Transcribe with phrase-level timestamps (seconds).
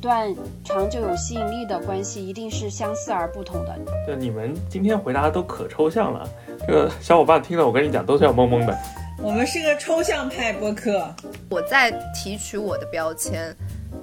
[0.00, 3.78] 段长久有吸引力的关系一定是相似而不同的。
[4.06, 6.28] 就，你们今天回答都可抽象了，
[6.66, 8.76] 这个小伙伴听了我跟你讲都是要懵懵的。
[9.22, 11.14] 我们是个抽象派播客，
[11.50, 13.54] 我在提取我的标签。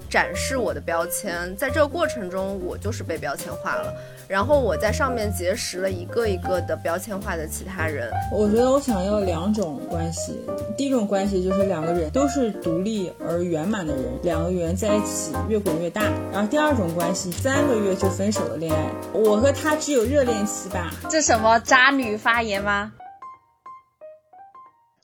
[0.09, 3.93] 展示我的标签，在这个过程中，我就是被标签化了。
[4.27, 8.11] 然后我在上面结识了一个一个的标签化的其他人。
[8.31, 10.37] 我觉得我想要两种关系，
[10.75, 16.01] 第一种关系就是两个人都是独立而圆满的人，两个圆在一起越滚越大。
[16.33, 20.91] 然后第二种关系，三个月就分手的恋爱，我和他只有热恋期吧？
[21.09, 22.91] 这什么渣女发言吗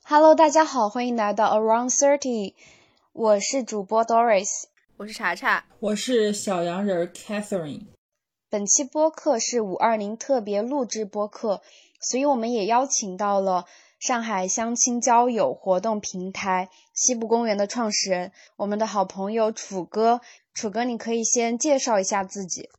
[0.06, 2.52] ？Hello，大家好，欢迎来到 Around Thirty，
[3.14, 4.64] 我是主播 Doris。
[5.04, 7.82] 我是查查，我是小洋人 Catherine。
[8.48, 11.60] 本期播客是五二零特别录制播客，
[12.00, 13.66] 所以我们也邀请到了
[14.00, 20.22] 上海相亲交友活动平台西部公园的创始人，我们的好朋友楚哥。
[20.54, 22.70] 楚哥，你可以先介绍一下自己。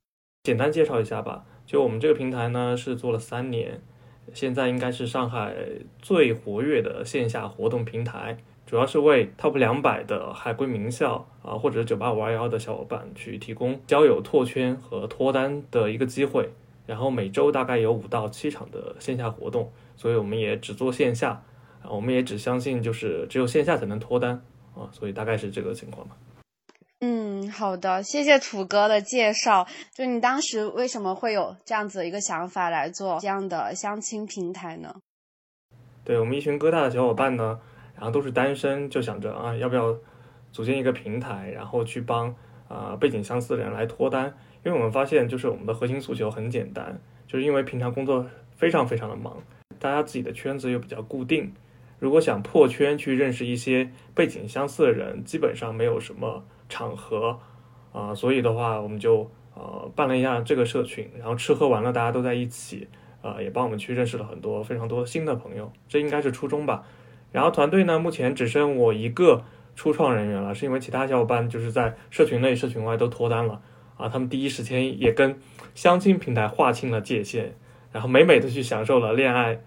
[0.42, 3.84] 简单介绍一下吧，就我们这个平台呢是做了三年，
[4.34, 5.56] 现在应该是上海
[6.02, 8.40] 最活跃的线下活动平台。
[8.66, 16.52] 主要是为 Top 两百的海归名校啊，或者九八五二幺的小伙伴去提供交友拓圈和脱单的一个机会。
[16.88, 21.44] 然后每周大概有五到七场的线下活动，所以我们也只做线下
[21.82, 24.42] 啊，我们也只相信就是只有线下才能脱单
[24.76, 26.16] 啊，所以大概是这个情况吧。
[27.02, 29.68] 嗯，好的，谢谢土哥的介绍。
[29.94, 34.96] 就你当时为什么会有这样子一个想法来做这样的相亲平台呢？
[36.04, 37.60] 对我们一群哥大的小伙伴呢。
[37.96, 39.96] 然后都是单身，就想着啊，要不要
[40.52, 42.36] 组建一个平台，然后去帮
[42.68, 44.34] 啊背景相似的人来脱单？
[44.64, 49.38] 因为我们发现，就是我们的核心诉求很简单，就是因为平常工作非常非常的忙，
[49.80, 51.54] 大家自己的圈子又比较固定，
[52.00, 57.40] 如果想破圈去认识一些背景相似的人，基本上没有什么场合
[57.94, 62.88] 啊，所以的话，我们就呃办了一下这个社群，然后吃喝玩乐大家都在一起，
[63.22, 66.84] 呃，也帮我们去认识了很多非常多新的朋友，这应该是初衷吧。
[67.36, 69.44] 然后团队呢，目前只剩我一个
[69.76, 73.62] 初创人员了，是因为其他小伙伴就是在社群内、社群外都脱单了
[73.98, 75.38] 啊，他们第一时间也跟
[75.74, 77.52] 相亲平台划清了界限，
[77.92, 79.60] 然后美美的去享受了恋爱。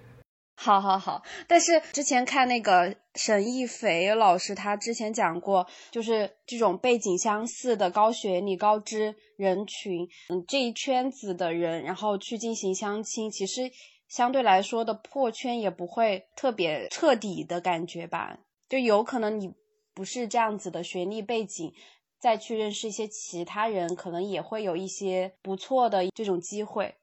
[0.56, 13.70] 好好好，但是之前看那个沈亦斐老师，他之前讲过，就是这种背景相似的高学历、高知人群，嗯，这一圈子的人，然后去进行相亲，其实。
[14.08, 19.52] 相对来说的破圈也不会特别彻底的感觉吧，就有可能你
[19.94, 21.74] 不是这样子的学历背景，
[22.18, 26.94] 再去认识一些其他人，可能也会有一些不错的这种机会。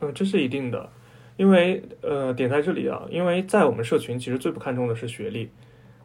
[0.00, 0.90] 嗯，这是一定的，
[1.36, 5.48] 因为呃点在这里啊，因为在我们社群其实最不看重的是学历，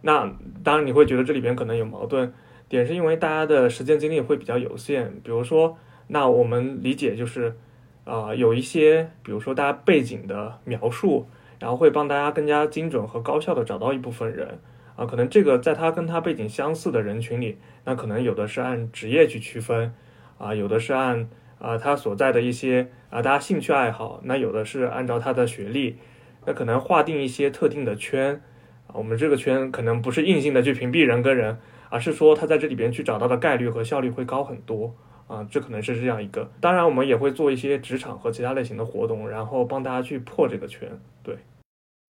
[0.02, 0.32] 那
[0.64, 2.32] 当然你会觉得这里边可能有矛盾
[2.70, 5.76] 点，是因为大家的时间精力会比较有限，比如说，
[6.08, 7.58] 那我们理解就是。
[8.04, 11.28] 啊，有一些，比如说大家背景的描述，
[11.60, 14.60] 然后会帮大家更加精准和高效的找到一部分人
[14.96, 19.94] 啊，可能这个在他跟他背景相似的人群里，那可能有的是按职业去区分
[20.40, 21.30] 啊，有的是按
[21.60, 25.98] 啊他所在的一些啊大家兴趣爱好，那有的是按照他的学历，
[26.46, 28.42] 那可能划定一些特定的圈
[28.88, 31.60] 啊，我们这个圈可能不是硬性的去屏蔽人跟人，
[31.90, 34.96] 而是说他在这里边去找到的概率和效率会高很多。
[35.32, 36.52] 啊，这可能是这样一个。
[36.60, 41.00] 当然，我们也会做一些职场和其他类型的活动，然后帮大家去破这个圈。
[41.24, 41.38] 对，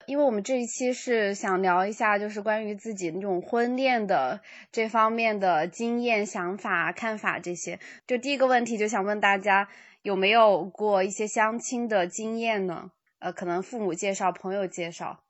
[0.07, 4.41] 因为我们这一期是想聊一下，就是关于自己那种婚恋的
[4.73, 7.79] 这方面的经验、想法、看法这些。
[8.07, 9.69] 就第一个问题，就想问大家
[10.01, 12.91] 有没有过一些相亲的经验呢？
[13.19, 15.21] 呃，可能父母介绍、朋友介绍。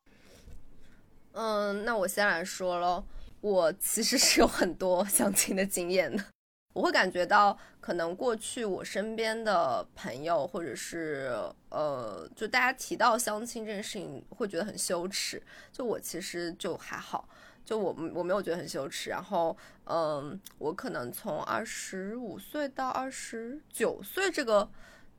[1.32, 3.04] 嗯，那我先来说喽，
[3.40, 6.24] 我其实是有很多相亲的经验的。
[6.72, 11.32] 我会感觉到，可能过去我身边的朋友，或者是
[11.68, 15.42] 呃，就大家提到相亲这件事情，会觉得很羞耻。
[15.72, 17.28] 就我其实就还好，
[17.64, 19.10] 就我我没有觉得很羞耻。
[19.10, 24.70] 然后，嗯，我可能从二十五岁到二十九岁这个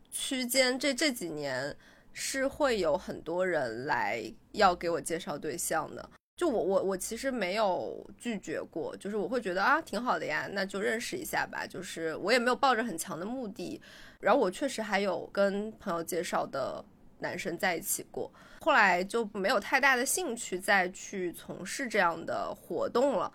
[0.10, 1.76] 区间，这这几年
[2.14, 4.24] 是会有很多人来
[4.54, 6.10] 要给我介绍对象的。
[6.42, 11.68] 就我我我其实没有拒绝过，就是我会觉得啊挺好的呀，那就认识一下吧。
[11.68, 13.80] 就是我也没有抱着很强的目的，
[14.20, 16.84] 然后我确实还有跟朋友介绍的
[17.20, 23.32] 男生在一起过，后来就没有太大的兴趣再去从事这样的活动了。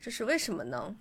[0.00, 0.96] 这是为什么呢？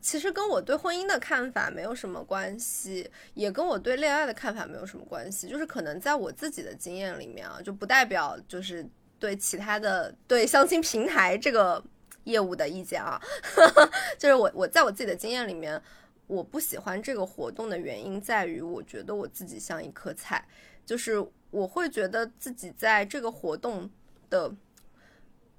[0.00, 8.88] 其实跟我对婚姻的看法没有什么关系，也跟我对恋爱的看法没有什么关系，就是可能在我自己的经验里面啊，就不代表就是。
[9.22, 11.80] 对其他的对相亲平台这个
[12.24, 13.22] 业务的意见啊，
[14.18, 15.80] 就是我我在我自己的经验里面，
[16.26, 20.44] 我不喜欢这个活动的原因在于，我觉得我自己像一颗菜，
[20.84, 23.88] 就是我会觉得自己在这个活动
[24.28, 24.52] 的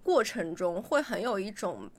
[0.03, 1.89] 过程中会很有一种。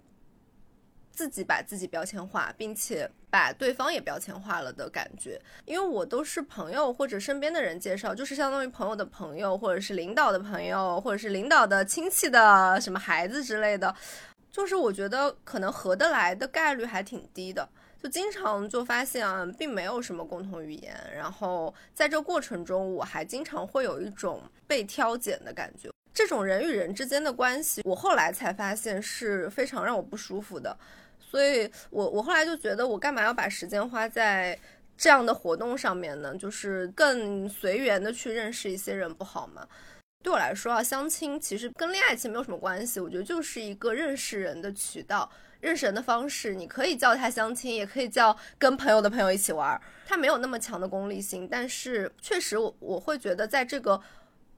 [1.14, 13.94] 自己把自己标签化，并且把对方也标签化了的感觉，因为我都是朋友或者身边的人介绍，就是相当于朋友的朋友，或者是领导的朋友，或者是领导的亲戚的什么孩子之类的，
[14.50, 17.69] 就是我觉得可能合得来的概率还挺低的，
[18.02, 30.76] 就经常就发现啊，并没有什么共同语言，然后在这过程中，我还经常会有一种被挑拣的感觉，这种人与人之间的关系，我后来才发现是非常让我不舒服的。
[31.34, 34.56] 所以，我我后来就觉得，我干嘛要把时间花在
[34.96, 36.32] 这样的活动上面呢？
[36.36, 39.66] 就是更随缘的去认识一些人，不好吗？
[40.22, 45.28] 对我来说啊，相亲其实跟恋爱其实没有什么关系，我觉得就是一个认识人的渠道，
[45.58, 46.54] 认识人的方式。
[46.54, 49.76] 你可以叫他相亲，也可以叫跟朋友的朋友一起玩，
[50.06, 51.48] 它没有那么强的功利性。
[51.50, 54.00] 但是，确实我我会觉得，在这个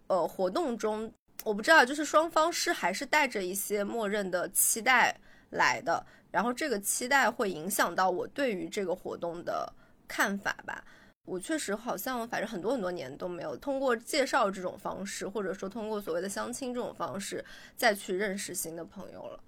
[0.08, 1.11] 呃活动中，
[1.43, 5.19] 我不知道，就是双方是还是带着一些默认的期待
[5.49, 6.05] 来的。
[6.37, 9.73] 然后这个期待会影响到我对于这个活动的
[10.06, 10.85] 看法吧。
[11.25, 17.43] 我确实好像反正很多很多年都没有通过介绍这种方式，或者说通过所谓的相亲这种方式
[17.75, 19.41] 再去认识新的朋友了。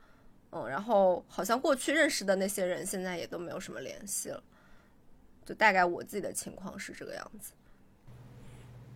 [0.52, 4.42] 嗯，然后好像过去认识的那些人现在也都没有什么联系了。
[5.44, 7.52] 就大概我自己的情况是这个样子。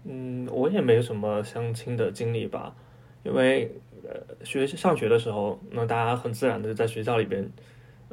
[0.04, 2.74] 嗯，我也没什么相亲的经历吧，
[3.22, 3.70] 因为
[4.02, 7.46] 呃学上学的时候，那大家很自然的就在学校里边。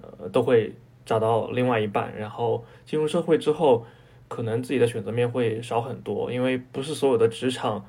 [0.02, 0.74] 呃，都会
[1.06, 3.86] 找到另外一半，然后进入社会之后，
[4.28, 7.86] 可能自己的选择面会少很多，因为不是所有的职场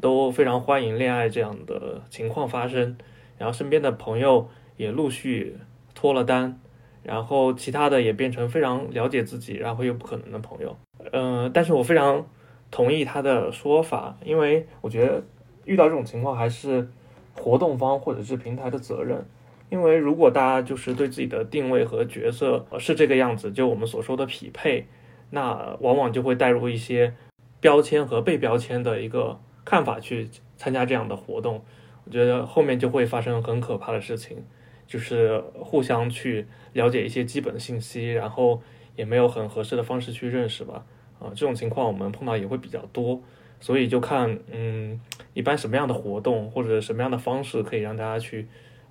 [0.00, 2.96] 都非常欢迎恋爱这样的情况发生，
[3.38, 5.56] 然后身边的朋友也陆续
[5.94, 6.60] 脱了单，
[7.02, 10.76] 然后其他的也变成非常了解自己，然后又不可能的朋友。
[11.12, 12.26] 嗯，但是我非常
[12.70, 15.22] 同意他的说法，因为我觉得
[15.64, 16.88] 遇到这种情况还是
[17.36, 19.24] 活动方或者是平台的责任。
[19.74, 24.86] 因为如果大家就是对自己的定位和角色是这个样子，就我们所说的匹配，
[25.30, 27.12] 那往往就会带入一些
[27.58, 31.64] 标签和被标签的一个看法去参加这样的活动。
[32.04, 34.44] 我觉得后面就会发生很可怕的事情，
[34.86, 38.62] 就是互相去了解一些基本信息，然后
[38.94, 40.86] 也没有很合适的方式去认识吧。
[41.18, 43.20] 啊，这种情况我们碰到也会比较多，
[43.58, 45.00] 所以就看嗯，
[45.32, 48.46] 一般什么样的活动或者什么样的方式可以让大家去。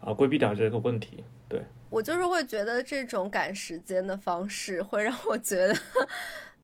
[0.06, 1.24] 啊，规避掉这个问题。
[1.48, 5.78] 对我就是会觉得这种赶时间的方式会让我觉得，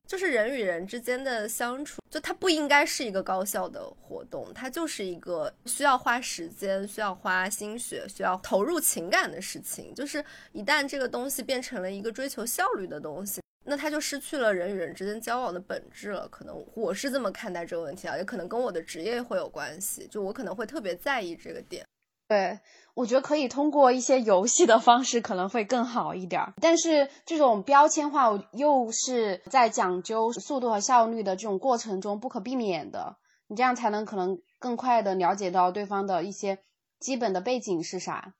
[0.06, 9.94] 就是人与人之间的相处，就它不应该是一个高效的活动，它就是一个需要花时间、需要花心血、需要投入情感的事情。
[9.94, 16.26] 就是一旦这个东西变成了一个追求效率的东西，那它就失去了人与人之间交往的本质了。
[16.26, 20.08] 可能我是这么看待这个问题啊，也可能跟我的职业会有关系。
[20.10, 21.86] 就我可能会特别在意这个点。
[22.30, 22.60] 对。
[22.92, 33.16] 我觉得可以通过一些游戏的方式可能会更好一点，但是这种标签化又是在讲究速度和效率的这种过程中不可避免的，
[33.46, 36.58] 你这样才能可能更快的了解到对方的一些
[36.98, 38.34] 基本的背景是啥。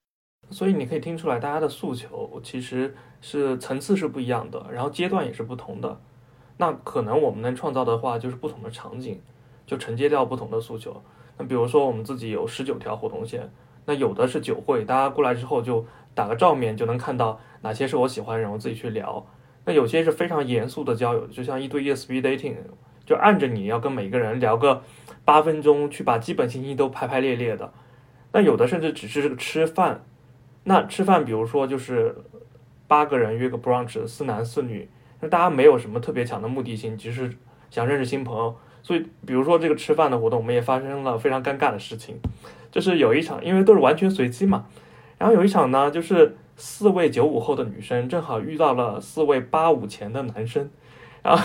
[0.51, 5.99] 所以你可以听出来，大家的诉求其实是层次是不一样的，然后阶段也是不同的。
[6.59, 9.23] 那可能我们能创造的话，就是不同的场景，
[9.65, 11.03] 就承接掉不同的诉求。
[11.39, 13.51] 那比如说我们自己有十九条活动线。
[13.91, 19.27] 那有的是酒会，大家过来之后就打个照面，就能看到哪些是我喜欢的人，我自己去聊。
[19.65, 22.55] 那有些是非常严肃的交友，就像一对一的 speed dating，
[23.05, 24.85] 就按着你要跟每个人聊个
[25.25, 27.73] 八分钟，去把基本信息都排排列列的。
[28.31, 30.05] 那有的甚至只是吃饭，
[30.63, 32.15] 那吃饭，比如说就是
[32.87, 37.29] 八个人约个 brunch，四男四女，那大家没有什么特别强的目的性，只是
[37.71, 38.57] 想认识新朋友。
[38.85, 42.17] 所以，比如说这个吃饭的活动，我们也发生了非常尴尬的事情。
[42.71, 44.67] 就是有一场，因为都是完全随机嘛，
[45.19, 50.71] 然后有一场呢，就是四位九五后的女生正好遇到了四位八五前的男生，
[51.23, 51.43] 然后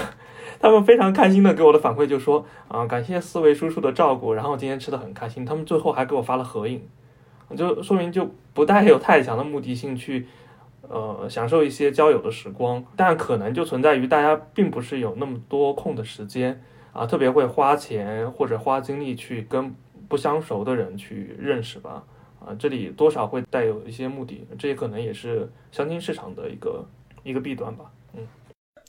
[0.60, 6.82] 他们非常开心的给我的反馈就说啊，感谢四位叔叔的照顾，然后今天吃的很开心，他们最后还给我发了合影，
[7.56, 10.28] 就说明就不带有太强的目的性去
[10.88, 16.62] 呃享受一些交友的时光，但可能就存在于大家并不是有那么多空的时间
[16.94, 19.74] 啊，特别会花钱或者花精力去跟。
[20.08, 22.04] 不相熟的人去认识吧，
[22.40, 26.86] 啊，这里多少会带有一些目的，这也可能也是相亲市场的一个
[27.24, 27.92] 一个弊端吧。
[28.14, 28.28] 嗯，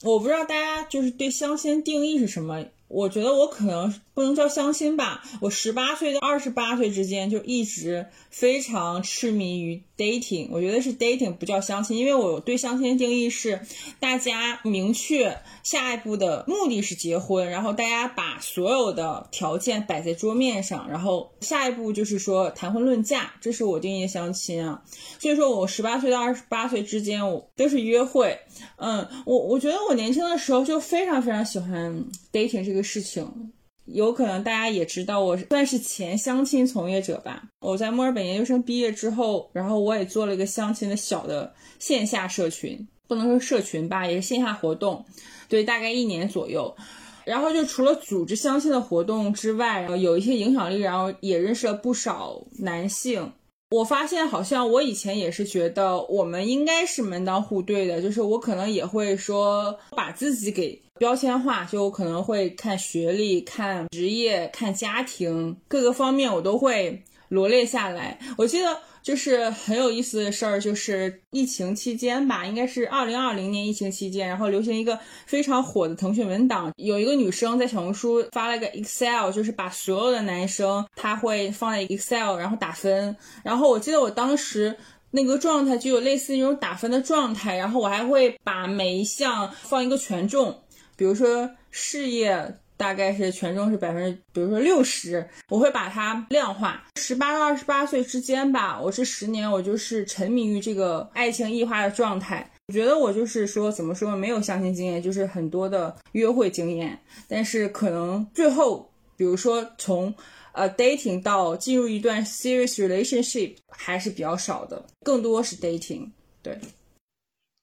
[0.02, 5.22] 我不知道大家就是对相亲定义是什么，我觉得我可能不能叫相亲吧。
[5.40, 13.60] 我十八岁到二十八岁之间就一直非常痴迷于 dating，我觉得是 dating 不叫相亲，因为我对相亲的定义是，
[13.98, 24.82] 大家明确下一步的目的是结婚，然后大家把所有的条件摆在桌面上，然后下一步就是说谈婚论嫁，这是我定义的相亲啊。
[25.18, 28.38] 所以说我十八岁到二十八岁之间，我都是约会。
[28.76, 33.52] 嗯，我我觉得我年轻的时候就非常非常喜欢 dating 这个个事情。
[33.87, 37.45] 有可能大家也知道，我算是前相亲从业者吧。
[37.61, 45.06] 我在墨尔本研究生毕业之后，然后我也做了一个相亲的小的线下社群，不能说社群吧，也是线下活动，
[45.49, 46.76] 对，大概一年左右。
[47.25, 53.33] 然后就除了组织相亲的活动之外，然后有一些影响力，然后也认识了不少男性。
[53.71, 60.83] 我发现好像我以前也是觉得我们应该是门当户对的，就是我可能也会说把自己给。
[60.98, 68.18] 标签化，就可能会看学历、看职业、看家庭各个方面，我都会罗列下来。
[68.38, 83.16] 我记得就是很有意思的事儿，就是疫情期间吧，应该是二零二零年疫情期间，然后流行一个非常火的腾讯文档，有一个女生在小红书发了个 Excel，就是把所有的男生他会放在 Excel，然后打分。
[83.44, 84.76] 然后我记得我当时
[85.10, 90.62] 那个状态就有类似那种打分的状态，然后我还会把每一项放一个权重。
[90.96, 96.84] 比如说事业大概是权重是百分之，比如说六十，我会把它量化。
[96.96, 102.50] 十八到二十八岁之间吧，我这十年我就是沉迷于这个爱情异化的状态。
[102.68, 106.98] 我觉得我就是说，怎么说没有相亲经验，就是很多的约会经验，
[107.28, 110.12] 但是可能最后，比如说从
[110.52, 116.10] 呃 dating 到进入一段 serious relationship 还是比较少的，更多是 dating。
[116.42, 116.58] 对，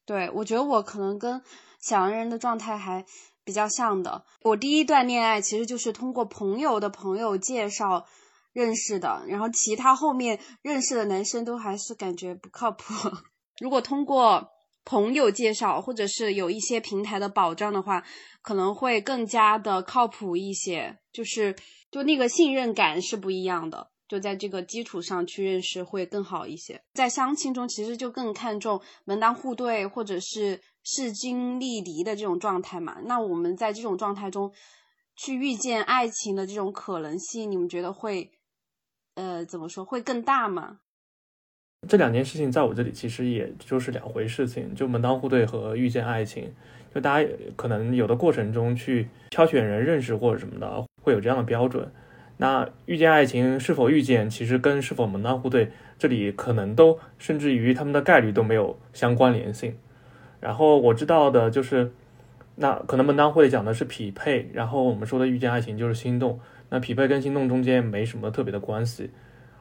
[0.05, 1.41] 对我觉得我可能跟。
[1.83, 3.05] 小洋人的状态还
[3.43, 4.23] 比较像的。
[4.41, 8.05] 我第一段恋爱其实就是通过朋友的朋友介绍
[8.53, 12.93] 认识的，然后其他后面认识的男生都还是感觉不靠谱。
[13.59, 14.49] 如果通过
[14.85, 18.03] 朋友介绍或者是有一些平台的保障的话，
[18.41, 20.97] 可能会更加的靠谱一些。
[21.11, 21.55] 就是
[21.91, 26.81] 就那个信任感是不一样的，就在这个基础上去认识会更好一些。
[26.93, 30.61] 在相亲中，其实就更看重门当户对，或者是。
[30.83, 34.51] 势均力敌的这种状态嘛，那我们在这种状态中
[35.15, 38.31] 去遇见爱情的这种可能性，你们觉得会，
[39.15, 40.79] 呃，怎么说会更大吗？
[41.87, 46.53] 这两件事情在我这里其实也就是两回事情，就门当户对和遇见爱情，
[46.95, 51.91] 就大家可能有的过程中去挑选人认识或者什么的，会有这样的标准。
[52.37, 59.77] 那遇见爱情是否遇见，其实跟是否门当户对，这里可能都甚至于他们的概率都没有相关联性。
[60.43, 61.93] 然后我知道的就是，
[62.55, 66.37] 那可能门当户对讲的是匹配，然后我们说的遇见爱情就是心动。
[66.69, 69.09] 那匹配跟心动中间没什么特别的关系，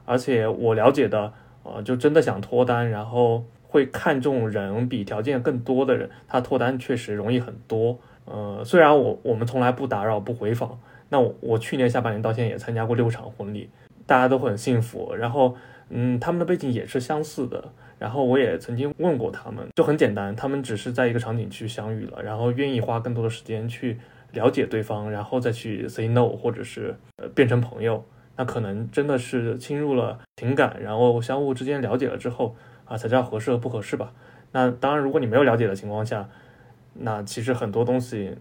[0.04, 8.00] 而且我了解的，呃，就真的想脱单，然后会看重人比条件更多的人，他脱单确实容易很多。
[8.24, 13.70] 呃，虽然我我们从来不打扰不回访，那我我去年下半年到现在也参加过六场婚礼，
[14.04, 15.54] 大家都很幸福，然后
[15.90, 17.70] 嗯，他们的背景也是相似的。
[18.02, 23.96] 然后我也曾经问过他们，就很简单，他们只是在一个场景去相遇了，然后愿意花更多的时间去
[24.32, 28.04] 了解对方，然后再去 say no，或者是呃变成朋友，
[28.34, 32.56] 那可能真的是侵入了情感，然后相互之间了解了之后
[32.86, 34.12] 啊，才知道合适和不合适吧。
[34.50, 36.28] 那当然，如果你没有了解的情况下，
[36.94, 38.36] 那其实很多东西，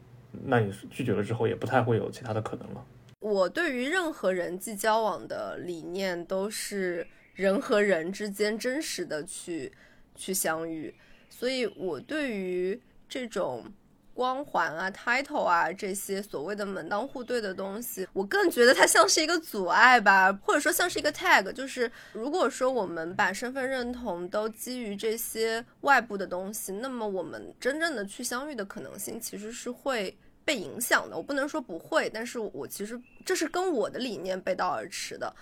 [0.45, 2.83] 那你拒绝了之后，也不太会有其他的可能了。
[3.19, 7.05] 我对于任何人际交往的理念都是。
[7.41, 9.71] 人和人之间真实的去
[10.13, 10.93] 去相遇，
[11.27, 12.79] 所以我对于
[13.09, 13.65] 这种
[14.13, 21.51] 光环啊、title 啊这些所谓的门当户对的东西，我更觉得它像是一个阻碍吧，或者说像是一个 tag。
[21.51, 31.17] 就是如果说我们把身份认同都基于这些外部的东西，那么我们真正的去相遇的可能性其实是会被影响的。
[31.17, 35.33] 我不能说不会，但是我其实这是跟我的理念背道而驰的。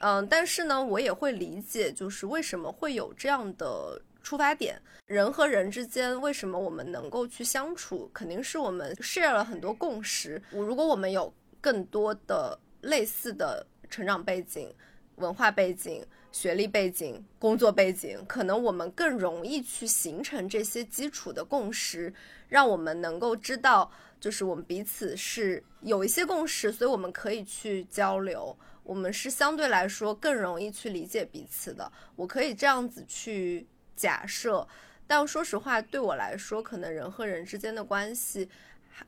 [0.00, 4.80] 嗯，但是呢，我也会理解，就是为什么会有这样的出发点。
[5.06, 10.40] 人和人之间，为什么我们能够去相处，肯定是我们 share 了很多共识。
[10.50, 14.72] 如果我们有更多的类似的成长背景、
[15.16, 22.12] 文化背景、学历背景、工作背景，可能我们更容易去形成这些基础的共识，
[22.48, 23.90] 让我们能够知道，
[24.20, 28.56] 就是我们彼此是有一些共识，所以我们可以去交流。
[28.88, 34.66] 我们是相对来说更容易去理解彼此的，我可以这样子去假设，
[35.06, 38.48] 但说实话，对我来说，可能人和人之间的关系，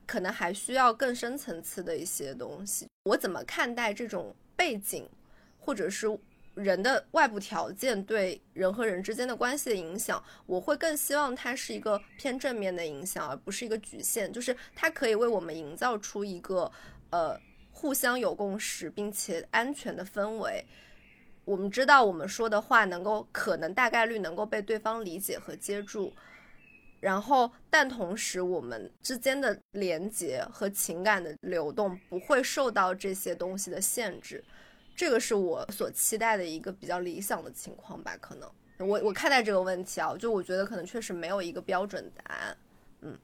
[0.05, 2.87] 可能还需要更深层次的一些东西。
[3.05, 5.09] 我怎么看待这种背景，
[5.57, 6.07] 或者是
[6.53, 14.31] 人的外部条件对人和人之间的关系的影响，我会更希望它是一个偏正面的影响，而不是一个局限。
[14.31, 16.71] 就是它可以为我们营造出一个
[17.09, 17.35] 呃
[17.81, 20.63] 互相有共识并且安全的氛围。
[21.45, 26.13] 我们知道我们说的话能够可能大概率能够被对方理解和接住，
[26.99, 34.43] 然后但同时我们之间的连接和情感的流动不会受到这些东西的限制。
[34.95, 38.15] 这个是我所期待的一个比较理想的情况吧？
[38.21, 38.47] 可能
[38.77, 42.57] 我我看待这个问题啊，就我觉得可能确实没有一个标准答案。
[43.01, 43.17] 嗯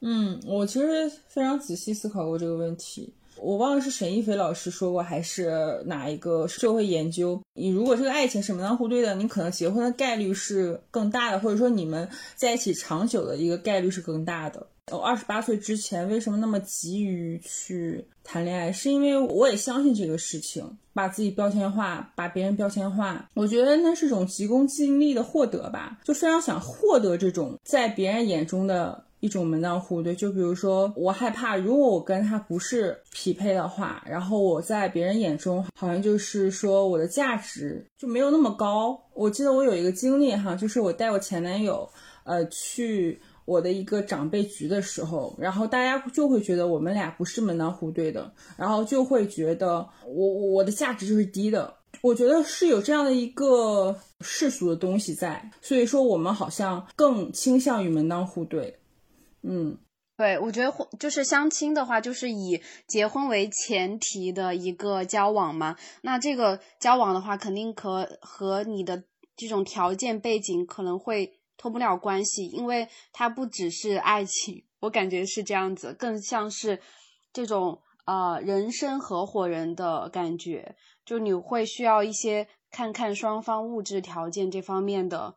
[0.00, 3.14] 嗯，我其实非常仔细思考过这个问题。
[3.40, 7.40] 我忘了是沈一菲老师说过，还是哪一个社会研究？
[7.54, 14.66] 你如果这个爱情是门当户对的，你可能结婚的概率是更大的，或者说你们在一起长久的一个概率是更大的。
[14.92, 18.72] 我二十八岁之前为什么那么急于去谈恋爱？
[18.72, 23.28] 是因为我也相信这个事情，把自己标签化，把别人标签化。
[23.34, 30.14] 我觉得那是种急功近利的获得吧，就非常想获得这种在别人眼中的一种门当户对。
[30.14, 39.00] 就比如说，我害怕如果我跟他不是匹配的话，然后我在别人眼中好像就是说我的价值就没有那么高。
[39.14, 41.88] 我记得我有一个经历哈，就是我带我前男友，
[42.24, 43.20] 呃，去。
[43.46, 51.74] 我的一个长辈局的时候，然后大家就会觉得我们俩不是门当户对的，然后就会觉得我我的价值就是低的。
[52.00, 58.72] 我觉得是有这样的一个世俗的东西在，所以说我们好像更倾向于门当户对。
[59.42, 59.78] 嗯，
[60.16, 65.76] 对，我觉得婚就是相亲的话，就是以结婚为前提的一个交往嘛。
[66.02, 69.04] 那这个交往的话，肯定可和你的
[69.36, 71.36] 这种条件背景可能会。
[71.62, 76.80] 脱不了关系，因为它不只是爱情，我感觉是这样子，更像是
[77.34, 80.74] 这种呃人生合伙人的感觉。
[81.04, 85.34] 就你会需要一些看看双方物质条件这方面的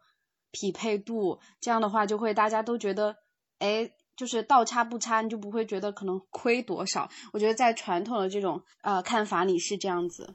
[0.49, 3.17] 匹配度，这样的话就会大家都觉得，
[3.63, 7.09] 哎，就是倒差不差，你就不会觉得可能亏多少。
[7.31, 10.29] 我觉得在传统的这种呃看法里是这样子。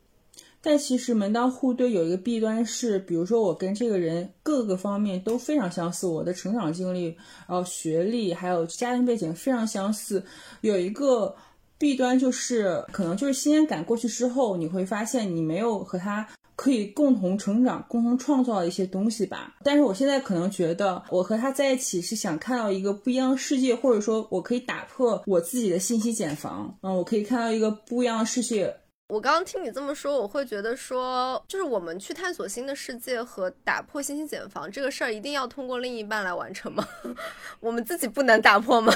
[0.63, 7.15] 但其实门当户对有一个弊端是，比如说我跟这个人各个方面都非常相似，我的成长经历、
[7.47, 10.25] 然后学历还有家庭背景非常相似。
[10.63, 11.37] 有一个
[11.77, 16.27] 弊端就是，可能就是新鲜感过去之后，你会发现你没有和他
[16.59, 19.55] 可以共同成长、共同创造一些东西吧。
[19.63, 28.75] 但是我现在可能觉得，我和他在一起是想看到一个不一样的世界，或者说我可以打破我自己的信息茧房，嗯，我可以看到一个不一样的世界。
[29.07, 36.85] 我刚刚听你这么说，我会觉得说，就是我们去探索新的世界和打破信息茧房这个事儿，一定要通过另一半来完成吗？
[37.61, 38.93] 我们自己不能打破吗？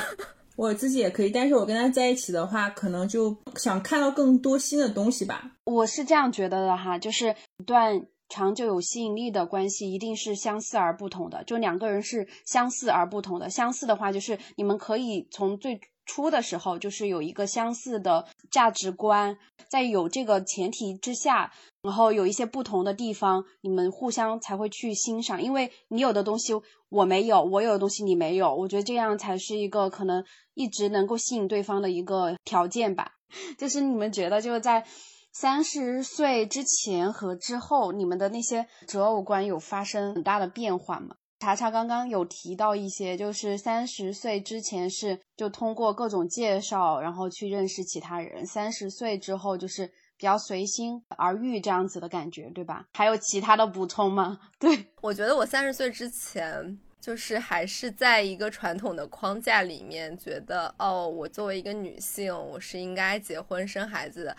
[0.56, 5.52] 我自己也可以，但是我跟他在一起的话，可能就想看到更多新的东西吧。
[5.64, 13.50] 我是这样觉得的哈，就是一段长久有吸引力的关系，一定是相似而不同的，就两个人是相似而不同的。
[13.50, 15.80] 相似的话，就是你们可以从最。
[16.04, 19.38] 初的时候就是有一个相似的价值观，
[19.68, 25.42] 在有这个前提之下，然后有一些不同的地方，你们互相才会去欣赏。
[25.42, 26.52] 因为你有的东西
[26.88, 33.12] 我没有，我有的东西你没有，我觉得这样才是一个可能一直能够吸引对方的一个条件吧。
[33.56, 34.84] 就是你们觉得，就是在
[35.32, 41.16] 三十岁之前和之后，你们的那些择偶观有发生很大的变化吗？
[41.42, 49.84] 查查刚刚有提到一些，就是三十岁之前是就通过各种介绍，然后去认识其他人；三十岁之后就是
[50.16, 52.86] 比较随心而遇这样子的感觉，对吧？
[52.92, 54.38] 还有其他的补充吗？
[54.60, 64.36] 对我觉得我三十岁之前就是还是在一个传统的框架里面，觉得哦，我作为一个女性，我是应该结婚生孩子的。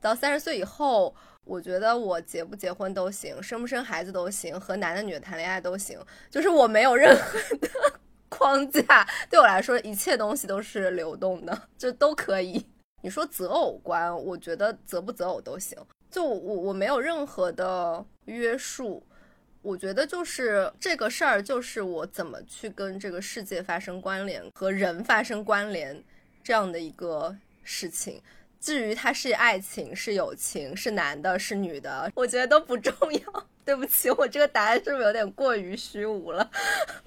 [0.00, 1.14] 到三十岁以后。
[1.44, 5.98] 我觉得我结不结婚都行，生不生孩子都行，和男的女的谈恋爱都行，
[6.30, 7.68] 就是我没有任何的
[8.28, 12.64] 框架，对我来说一切东西都是流动的，就都可以。
[13.02, 15.76] 你说择偶观，我觉得择不择偶都行，
[16.10, 19.02] 就我我没有任何的约束，
[19.62, 26.04] 我觉得就是这个事儿，就是我怎么去跟这个世界发生关联，和人发生关联
[26.44, 28.22] 这样的一个事情。
[28.60, 33.44] 至于他是爱情是友情是男的是女的， 我觉得都不重要。
[33.64, 36.50] 对不起，我这个答案是不是有点过于虚无了？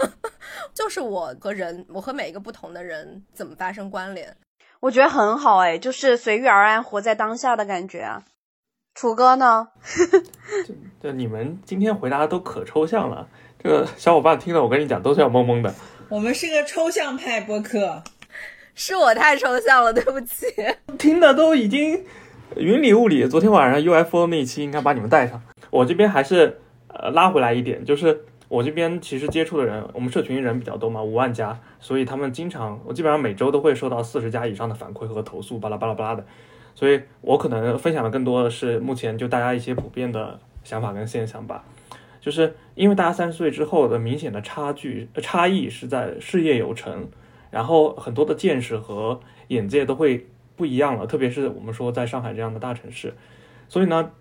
[0.73, 4.37] 就是我和人，我和每一个不同的人怎么发生关联？
[4.79, 8.23] 我觉得很好哎，就是随遇而安，活在当下的感觉啊。
[8.95, 9.69] 楚哥呢？
[11.01, 13.27] 就你们今天回答的都可抽象了，
[13.61, 15.73] 这个小伙伴听了我跟你讲都是要懵懵的。
[16.09, 18.03] 我们是个抽象派播客。
[18.75, 20.47] 是我太抽象了，对不起。
[20.97, 22.03] 听的都已经
[22.57, 23.27] 云里雾里。
[23.27, 25.41] 昨天晚上 UFO 那一期应该把你们带上。
[25.69, 36.25] 我这边还是呃拉回来一点，就是我这边其实接触的人，我们社群人比较多嘛，五万加，所以他们经常，我基本上每周都会收到四十家以上的反馈和投诉，巴拉巴拉巴拉的，
[36.73, 41.63] 所以我可能分享的更多的是目前就大家一些普遍的想法跟现象吧。
[42.19, 47.09] 就是因为大家三十岁之后的明显的差距差异是在事业有成，
[47.53, 53.13] 然后很多的见识和眼界都会不一样了，特别是我们说在上海这样的大城市，
[53.69, 54.11] 所以呢，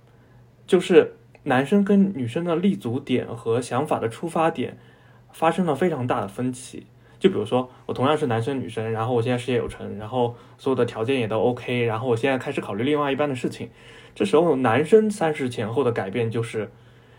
[0.66, 4.78] 就是男生跟女生的立足点和想法的出发点
[5.32, 6.86] 发生了非常大的分歧。
[7.18, 13.70] 就比如说我同样是男生女生，然后我现在事业有成，然后所有的条件也都 OK，然后我现在开始考虑另外一半的事情，
[14.14, 16.70] 这时候男生三十前后的改变就是。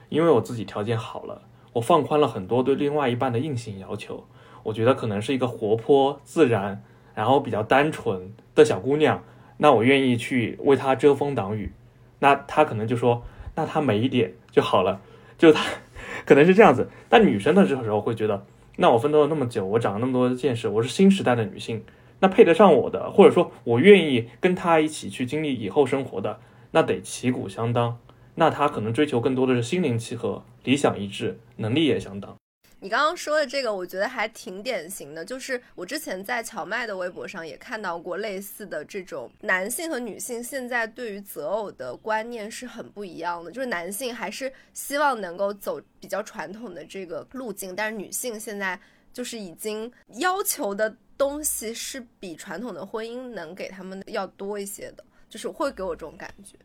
[0.10, 4.23] 因为我自己条件好了，我放宽了很多对另外一半的硬性要求。
[4.63, 9.23] 我觉得可能是一个活泼自然，然后比较单纯的小姑娘，
[9.58, 11.71] 那我愿意去为她遮风挡雨。
[12.19, 13.23] 那她可能就说，
[13.56, 15.02] 那她美一点就好了，
[15.38, 15.63] 就她
[16.26, 16.89] 可能是这样子。
[17.10, 18.45] 但女生的这个时候会觉得，
[18.78, 21.84] 那我奋斗了那么久，我长了那么多见识，我是新时代的女性，
[22.19, 26.39] 那配得上我的，或者说我愿意跟她一起去经历以后生活的，
[26.71, 27.97] 那得旗鼓相当。
[28.36, 32.36] 那他可能追求更多的是心灵契合、理想一致、能力也相当。
[32.83, 48.77] 你刚刚说的这个，我觉得还挺典型的，就是我之前在荞麦的微博上也看到过类似的这种男性和女性现在对于择偶的观念是很不一样的，就是男性还是希望能够走比较传统的这个路径，但是女性现在
[49.13, 56.57] 就是已经要求的东西是比传统的婚姻能给他们要多一些的，就是会给我这种感觉。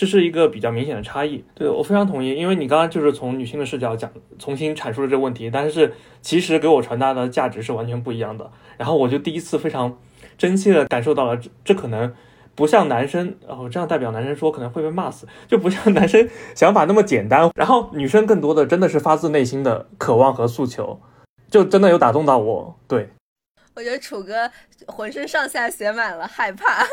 [0.00, 8.50] 这是一个比较明显的差异，对我非常同意，因为你刚刚就是从女性的视角讲，重新阐述了这个问题，但是其实给我传达的价值是完全不一样的。
[8.78, 9.98] 然后我就第一次非常
[10.38, 12.14] 真切的感受到了，这这可能
[12.54, 17.50] 不像男生，哦，这样代表男生说可能会被骂死，就不像男生想法那么简单。
[17.54, 20.98] 然后女生更多的真的是发自内心的渴望和诉求，
[21.50, 23.10] 就真的有打动到我，对。
[23.76, 24.50] 我觉得楚哥
[24.86, 26.84] 浑身上下写满了害怕，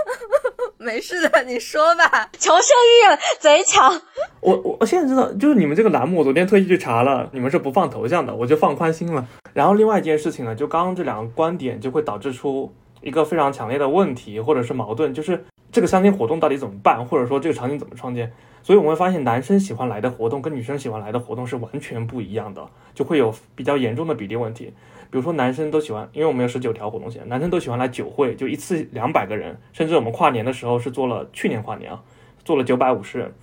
[0.78, 2.30] 没事的，你说吧。
[2.38, 4.02] 求生欲贼强。
[4.42, 9.28] 我我我现在知道，就是你们这个栏目，我昨天特意去查了，你们是不放头像的，我就放宽心了。
[9.54, 18.32] 然后另外一件事情呢，就刚刚这两个观点就会导致出一个非常强烈的问题或者是矛盾，就是这个相亲活动到底怎么办，或者说这个场景怎么创建？
[18.62, 24.74] 所以我们会发现，男生喜欢来的活动跟女生喜欢来的活动是完全不一样的，就会有比较严重的比例问题。
[25.10, 32.04] 比如说，男生都喜欢，因为我们有十九条活动线，男生都喜欢来酒会，就一次两百个人，甚至我们跨年的时候是做了，去年跨年啊，
[32.44, 33.34] 做了九百五十人，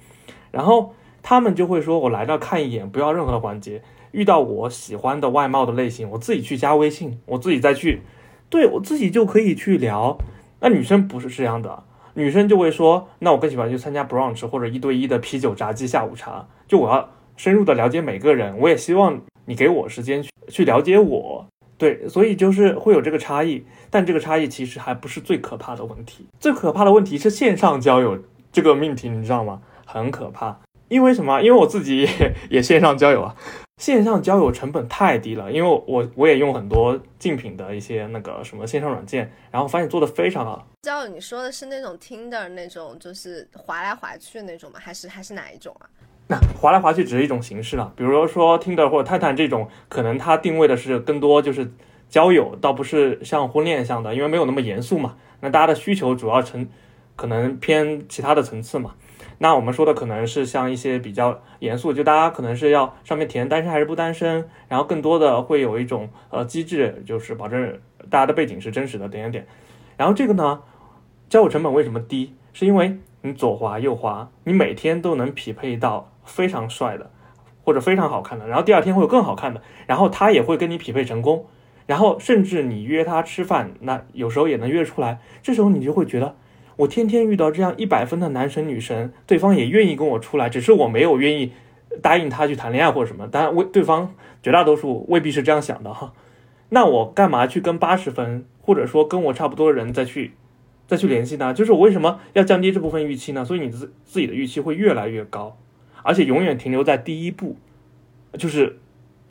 [0.50, 8.02] 然后他们就会说，我来这看一眼，不要任何的环节，遇到我喜欢的外貌的类型，我自己去加微信，我自己再去，
[8.50, 10.18] 对我自己就可以去聊。
[10.60, 21.46] 那女生不是这样的，女生就会说，那我更喜欢去参加 brunch 或者一对一的啤酒炸鸡下午茶，就我要深入的了解每个人，我也希望你给我时间去去了解我。
[21.76, 26.26] 对，所以就是会有这个差异，但这个差异其实还不是最可怕的问题。
[26.38, 28.18] 最可怕的问题是线上交友
[28.52, 29.60] 这个命题，你知道吗？
[29.84, 30.58] 很可怕。
[30.88, 31.40] 因为什么？
[31.42, 33.34] 因为我自己也 也线上交友啊。
[33.82, 40.64] 线上交友成本太低了，因为我我也用很多竞品的一些那个什么线上软件，然后发现做的非常好。
[40.82, 44.78] 交友你说的是那种 Tinder 那种，就是滑来滑去那种吗？
[44.80, 45.90] 还是还是哪一种啊？
[46.60, 51.72] 划来划去只是一种形式了，比如说 Tinder 或者探探这种，可能它定位的是更多就是
[52.08, 55.16] 交友，倒不是像婚恋像的，因为没有那么严肃嘛。
[55.40, 56.68] 那大家的需求主要成
[57.16, 58.94] 可能偏其他的层次嘛。
[59.38, 69.46] 那我们说的可能是像一些比较严肃，就大家可能是要上面填单身还是不单身，然后更多的会有一种呃机制，就是保证大家的背景是真实的点点点。
[69.96, 70.60] 然后这个呢，
[71.28, 72.34] 交友成本为什么低？
[72.52, 76.08] 是因为你左滑右滑，你每天都能匹配到。
[76.26, 77.10] 非常帅的，
[77.64, 81.44] 或者非常好看的，然后第二天会有更好看的，然后他也会跟你匹配成功，
[81.84, 85.18] 然后甚至你约他吃饭，那有时候也能约出来。
[85.42, 86.34] 这时候你就会觉得，
[86.76, 91.52] 我天天遇到这样一百分的男神女神，对方也愿意跟我出来，只是我没有愿意
[92.00, 93.28] 答应他去谈恋爱或者什么。
[93.28, 96.14] 当然，为对方绝大多数未必是这样想的哈。
[96.70, 100.32] 那我干嘛去跟八十分，或者说跟我差不多的人再去
[100.86, 101.54] 再去联系呢？
[101.54, 103.44] 就是我为什么要降低这部分预期呢？
[103.44, 105.56] 所以你自自己的预期会越来越高。
[106.02, 107.56] 而且永远停留在第一步，
[108.38, 108.78] 就是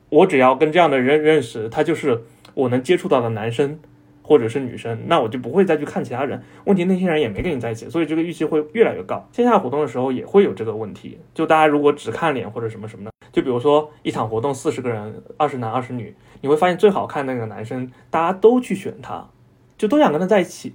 [0.09, 2.23] 我只要跟这样的人认识，他就是
[2.55, 3.77] 我能接触到的男生
[4.23, 6.41] 或者是女生，那我就不会再去看其他人。
[6.65, 9.29] 问题那些人也没跟你在一起，所以这个预期会越来越高。
[9.31, 19.29] 线下活动的时候也会有这个问题，就大家如果只看脸或者什么什么的，就比如说一场活动四十个人，二十男二十女，你会发现最好看那个男生大家都去选他，
[19.77, 20.73] 就都想跟他在一起。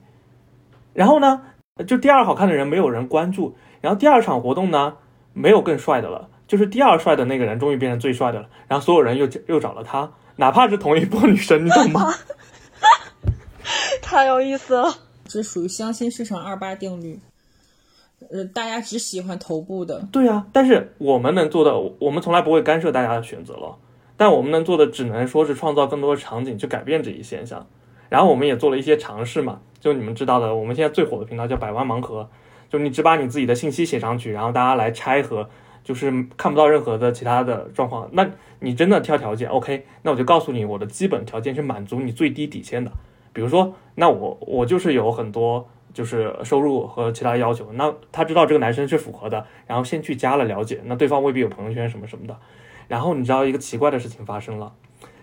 [0.98, 1.42] 然后呢，
[1.86, 4.96] 就第二好看的人没有人关注，然后第二场活动呢。
[5.34, 12.12] 没有更帅的了，就是第二帅的那个人终于变成最帅的了，然后所有人又又找了他，哪怕是同一波女生，你懂吗？
[14.02, 14.92] 太有意思了，
[15.26, 17.20] 这属于相亲市场二八定律。
[18.32, 23.76] 呃，大家只喜欢头部的，对啊，但是我们能做的，我们从来不会干涉大家的选择了。
[24.16, 27.64] 但我们能做的，只能说是创造更多的场景去改变这一现象。
[28.08, 32.28] 然后我们也做了一些尝试嘛，就你们知道的，我们现在最火的频道叫百万盲盒，
[32.68, 35.48] 就你只把你自己的信息写上去，然后大家来拆盒，
[35.84, 38.08] 就是看不到任何的其他的状况。
[38.12, 38.28] 那
[38.60, 42.90] 你真的挑条件，OK，那我就告诉你，我的基本条件是满足你最低底线的。
[43.32, 45.68] 比如说，那我我就是有很多。
[45.94, 52.36] 就是收入和其他要求，那他知道这个男生是符合的，然后先去加了了解，那对方未必有朋友圈什么什么的，
[52.86, 54.72] 然后你知道一个奇怪的事情发生了，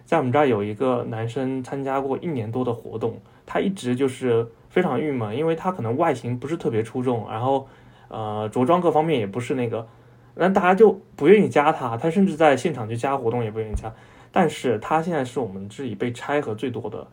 [0.05, 7.67] 在我们这儿有一个男生参加过一年多的活动，他一直就是非常郁闷，因为他可能外形不是特别出众，然后
[8.07, 9.87] 呃着装各方面也不是那个，
[10.35, 13.93] 那大家就不愿意加他，他甚至在现场去加活动也不愿意加，
[14.31, 17.07] 但是他现在是我们这里被拆和最多的。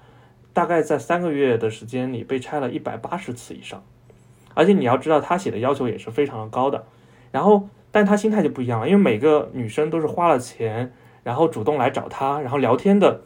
[0.54, 3.82] 大概在三个月的时间里被拆了一百八十次以上，
[4.52, 6.84] 而且你要知道他写的要求也是非常的高的，
[7.30, 10.92] 然后但他心态就不一样了，因为每个女生都是花了钱，
[11.22, 13.22] 然后主动来找他，然后聊天的，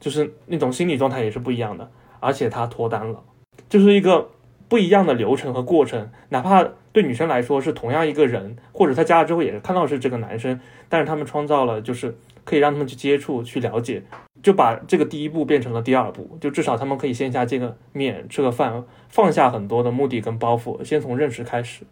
[0.00, 3.22] 就是那种心理状态也是不一样的，而且他脱单了，
[3.68, 4.28] 就是一个
[4.68, 14.02] 不一样的流程和过程，哪怕对女生来说是同样一个人，或者他加了之后也是看到是这个男生，但是他们创造了就是可以让他们去接触去了解。
[14.40, 21.84] 就把这个第一步变成了第二步，就至少他们可以线下见个面，吃个饭，放下很多的目的跟包袱，先从认识开始。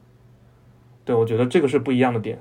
[1.04, 2.38] 对我觉得这个是不一样的点。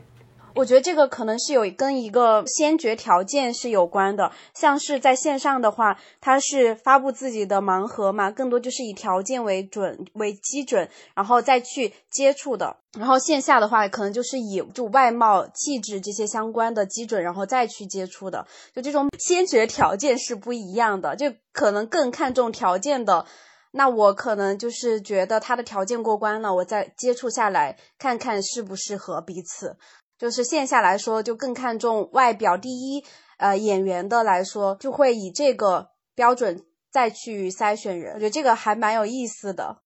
[0.56, 12.78] 我觉得这个可能是有跟一个先决条件是有关的，像是在线上的话，它是发布自己的盲盒嘛，更多就是以条件为准为基准，然后再去接触的。
[12.98, 18.48] 然后线下的话，可能就是以就外貌、气质这些相关的基准，然后再去接触的。
[18.74, 23.26] 就这种先决条件是不一样的，就可能更看重条件的，
[23.72, 29.76] 那我可能就是觉得他的条件过关了，我再接触下来看看适不适合彼此。
[30.18, 32.58] 就是线下来说，就更看重外表。
[32.58, 33.04] 第一，
[33.38, 38.14] 呃，演员的来说，就会以这个标准再去筛选人。
[38.14, 39.78] 我觉得这个还蛮有意思的。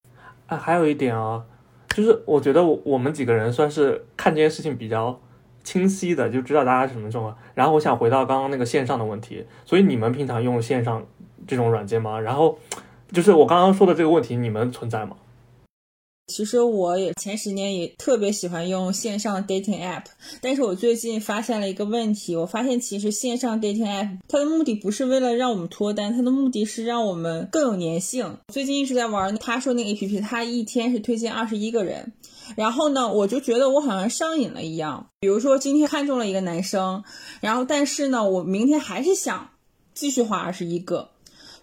[0.46, 1.44] 啊，还有一点啊，
[1.89, 5.20] 就是我觉得我我们几个人算是看这件事情比较
[5.63, 7.36] 清晰的，就知道大家什么状况。
[7.56, 11.06] 然后我想回到刚刚那个线上的问题，所以你们平常用线上
[11.48, 12.20] 这种软件吗？
[12.20, 12.58] 然后
[13.12, 15.18] 就是我刚刚说的这个问题，你们存在吗？
[16.30, 20.04] 其实我也前十年也特别喜欢用线上 dating app，
[20.39, 28.38] 但是我最近发现了一个问题，我发现其实线上 dating app 它的目的不是为了让我们脱单，它的目的是让我们更有粘性。
[28.54, 32.13] 最近一直在玩他说那个 app，他一天是推荐二十一个人，
[32.56, 35.08] 然后呢，我就觉得我好像上瘾了一样。
[35.20, 37.04] 比如说今天看中了一个男生，
[37.42, 39.50] 然后但是呢，我明天还是想
[39.96, 41.10] 继续花二十一个，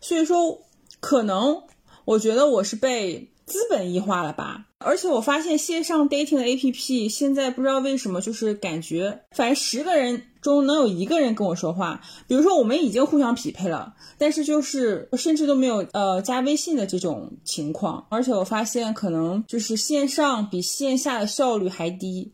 [0.00, 0.62] 所以说
[0.98, 1.62] 可能
[2.04, 3.28] 我觉得我是被。
[3.46, 4.66] 资本异化了吧？
[4.78, 12.02] 而且我发现线上 dating 的 APP 现在不知道为什么，就是感觉反正十个人中能有一个人跟我说话。
[12.26, 18.06] 比如说我们已经互相匹配了，但是就是甚至都没有呃加微信的这种情况。
[18.10, 22.32] 而且我发现可能就是线上比线下的效率还低。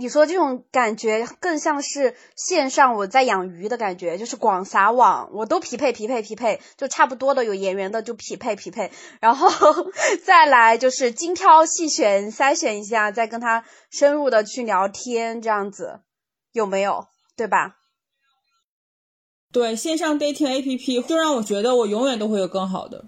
[0.00, 9.50] 你说这种感觉更像是线上我在养鱼的感觉，就是广撒网，我都匹配匹配匹配，就差不多的有眼缘的就匹配匹配，然后
[10.24, 16.00] 再来就是精挑细选筛选一下，再跟他深入的去聊天，这样子
[16.52, 17.06] 有没有？
[17.36, 17.76] 对吧？
[19.52, 23.04] 对，线上 dating APP 就让我觉得我永远都会有更好的。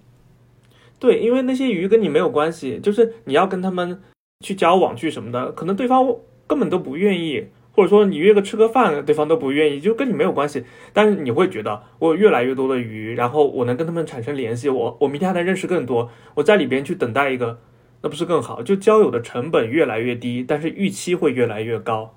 [0.99, 4.03] 对，因为那些鱼跟你没有关系，就是你要跟他们
[4.41, 6.05] 去交往去什么的，可能对方。
[6.53, 10.63] 根本都不愿意，或者说你约个吃个饭，对方都不愿意，就跟你没有关系。
[10.93, 17.59] 但是你会觉得我有越来越多的鱼，然后我能跟他们产生联系，我我明天还能认识更多，我在里边去等待一个，
[18.03, 18.61] 那不是更好？
[18.61, 22.13] 就交友的成本越来越低，但是预期会越来越高。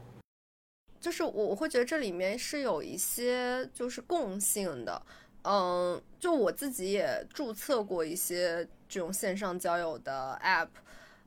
[1.00, 5.00] 就是我我会觉得这里面是有一些就是共性的，
[5.44, 10.68] 嗯，就我自己也注册过一些这种线上交友的 app。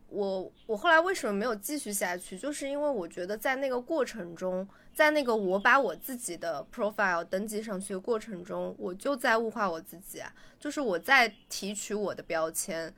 [0.09, 2.37] 我我后来为什么没有继续下去？
[2.37, 10.21] 就是因为我觉得在那个过程中，在那个我把我自己的 profile 登记上去的过程中，我就在物化我自己，
[10.59, 12.93] 就是我在提取我的标签，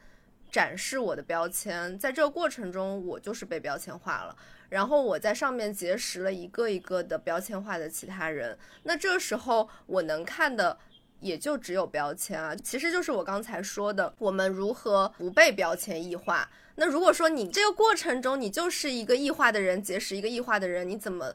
[0.49, 4.35] 展示我的标签，在这个过程中，我就是被标签化了。
[4.69, 8.57] 然后我在上面结识了一个一个的标签化的其他人。
[8.83, 10.77] 那这时候我能看的。
[11.21, 12.53] 也就只有标签啊。
[12.55, 16.49] 其实就是我刚才说的，我们如何不被标签异化。
[16.75, 21.33] 那如果说你这个过程中你就是一个异化的人，结识一个异化的人，你怎么？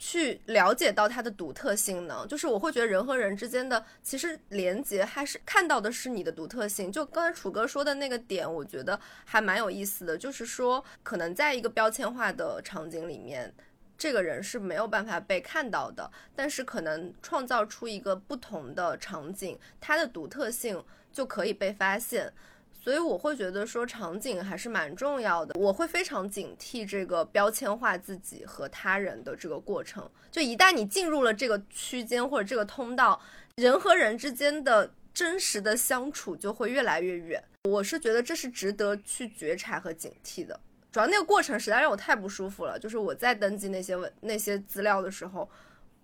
[0.00, 2.24] 去了解到它的独特性呢？
[2.28, 6.92] 就是我会觉得人和人之间的其实连接还是看到的是你的独特性。
[6.92, 10.16] 就刚才楚哥说的那个点，我觉得还蛮有意思的。
[10.16, 13.52] 就是说，可能在一个标签化的场景里面，
[13.98, 16.10] 这个人是没有办法被看到的。
[16.34, 20.82] 但是可能创造出一个不同的场景，它的独特性
[21.12, 22.32] 就可以被发现。
[22.80, 30.08] 所以我会觉得说场景还是蛮重要的，我会非常警惕这个标签化自己和他人的这个过程。
[30.30, 33.20] 就一旦你进入了这个区间或者这个通道，
[33.56, 37.42] 人和人之间的真实的相处就会越来越远。
[37.64, 40.58] 我是觉得这是值得去觉察和警惕的。
[40.90, 45.48] 主要那个过程实在让我太不舒服了，就是我在登记那些文那些资料的时候。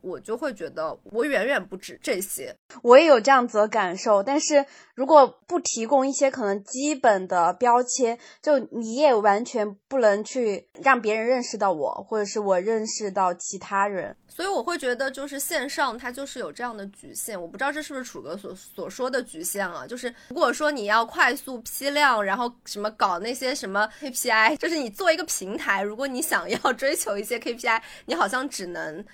[0.05, 4.23] 我就会觉得我远远不止这些，我也有这样子的感受。
[4.23, 14.17] 但是如果不提供一些可能基本的标签，就你也完全不能去让别人认识到我，或者是我认识到其他人。
[14.29, 17.41] 所以我会觉得，就是线上它就是有这样的局限。
[17.41, 19.87] 我不知道这是不是楚哥所所说的局限啊？
[19.87, 29.05] 就是如果说你要快速批量，然后什么搞那些什么 KPI，就是你做一个平台，如果你想要追求一些 KPI，你好像只能。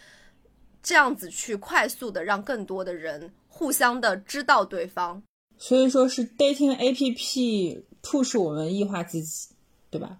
[0.82, 5.22] 这样子去快速的让更多的人互相的知道对方，
[5.58, 9.54] 所以说是 dating A P P push 我们异化自己，
[9.90, 10.18] 对吧？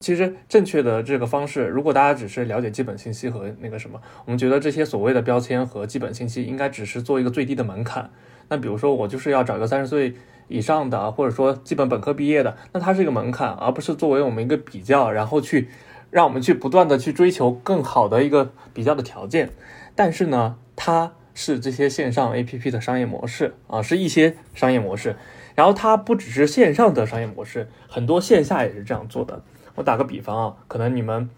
[0.00, 8.10] 其实正确的这个方式，如果大家只是了解基本信息和那个什么，我们觉得这些所谓的标签和基本信息应该只是做一个最低的门槛。
[8.48, 10.14] 那比如说我就是要找一个三十岁
[10.48, 15.68] 以上的，或者说基本本科毕业的，那它是一个门槛，而不是作为我们一个比较，然后去。
[16.10, 19.50] 让我们去不断的去追求更好的一个比较的条件，
[19.94, 25.14] 但是呢，它是这些线上 APP 的商业模式啊，是一些商业模式。
[25.54, 29.42] 然后它不只是线上的商业模式，很多线下也是这样做的。
[29.76, 31.30] 我打个比方啊，可能你们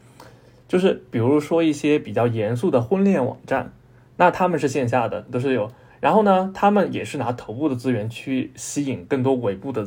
[0.69, 3.73] 就是比如说一些比较严肃的婚恋网站，
[4.17, 5.71] 那他们是线下的，都是有。
[6.01, 9.87] 然后呢，他们也是拿头部的资源去吸引更多尾部的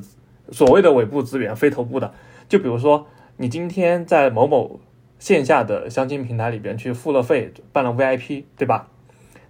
[0.52, 2.14] 所谓的尾部资源，非头部的，
[2.48, 3.08] 就比如说。
[3.38, 4.80] 你今天在某某
[5.20, 8.88] 线下的相亲平台里边去付了费办了 VIP，对吧？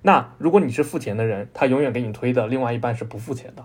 [0.02, 3.64] 那如果你是付钱的人，他永远给你推的另外一半是不付钱的，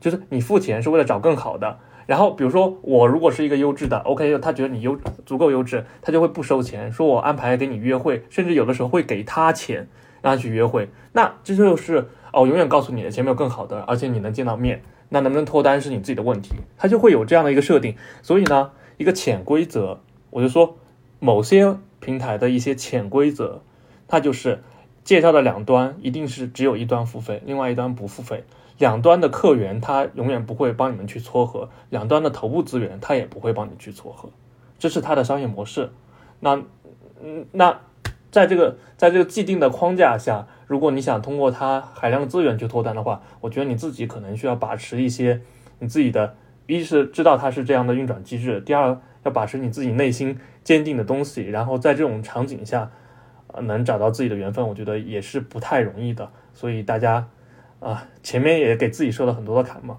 [0.00, 1.80] 就是你付钱是为了找更好的。
[2.06, 9.86] 然后比如说我如果是一个优质的，OK，他觉得你优足够优质，他就会不收钱，说我安排给你约会，甚至有的时候会给他钱
[10.22, 10.88] 让他去约会。
[11.12, 14.80] 那这就是哦，永远告诉你的前面有更好的，而且你能见到面，
[15.10, 17.94] 那能不能脱单是你自己的问题，他就会有这样的一个设定。
[18.22, 18.70] 所以呢。
[19.00, 20.76] 一个潜规则，我就说
[21.20, 23.62] 某些平台的一些潜规则，
[24.06, 24.62] 它就是
[25.04, 28.44] 介绍的两端一定是只有一端付费，另外一端不付费。
[28.76, 34.28] 两端的客源它永远不会帮你们去撮合，两端的头部资源它也不会帮你去撮合，
[34.78, 35.92] 这是它的商业模式。
[36.40, 36.62] 那
[37.22, 37.80] 嗯，那
[38.30, 45.40] 在这个在这个既定的框架下，如果你想通过它海量资源去脱单的话，我觉得你自己可能需要把持一些
[45.78, 46.36] 你自己的。
[46.78, 52.90] 一是知道它是这样的运转机制，第二要把持你自己内心坚定的东西，然后在这种场景下，
[53.48, 56.30] 呃，能找到自己的缘分，我觉得也是不太容易的。
[56.54, 57.28] 所以大家，
[57.80, 59.98] 啊，前面也给自己设了很多的坎嘛。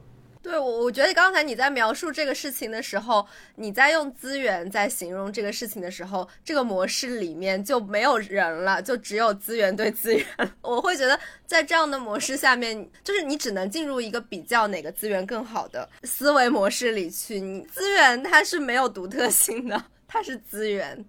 [0.52, 10.26] 对，我我觉得刚才你在描述这个事情的时候，你在用资源在形容这个事情的时候，这个模式里面就没有人了，就只有资源对资源。
[10.62, 17.40] 我会觉得在这样的模式下面，就是你只能进入一个比较哪个资源更好的思维模式里去。
[17.40, 21.06] 你资源它是没有独特性的，它是资源。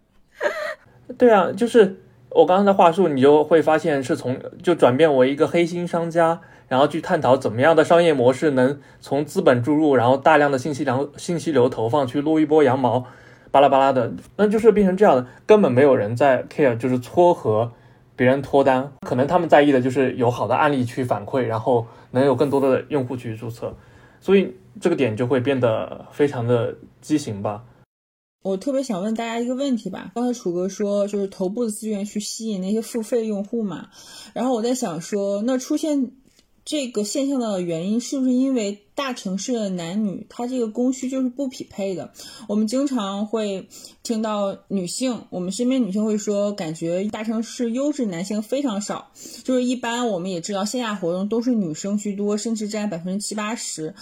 [1.18, 6.40] 对啊，就是我刚刚的话术，你就会发现是从就转变为一个黑心商家。
[6.72, 13.04] 然后去探讨怎么样的商业模式能从资本注入，然后大量的信息量信息流投放去撸一波羊毛，
[13.50, 17.70] 巴拉巴拉的，那就是变成这样的，根本没有人在 care，就是撮合
[18.16, 23.76] 别人脱单，可能他们在意的就是有好的案例去反馈，然后能有更多的用户去注册，
[24.18, 27.62] 所以这个点就会变得非常的畸形吧。
[28.42, 33.88] 我特别想问大家一个问题吧，刚才楚哥说就是头部的资源去吸引那些付费用户嘛，
[34.32, 36.12] 然后我在想说，那出现。
[36.64, 42.12] 这个现象的原因是不是因为大城市的男女他这个供需就是不匹配的？
[42.48, 43.66] 我们经常会
[44.04, 49.10] 听到女性，我们身边女性会说，感觉大城市优质男性非常少。
[49.42, 53.94] 就是一般我们也知道线下活动都是女生居多，甚至占百分之七八十。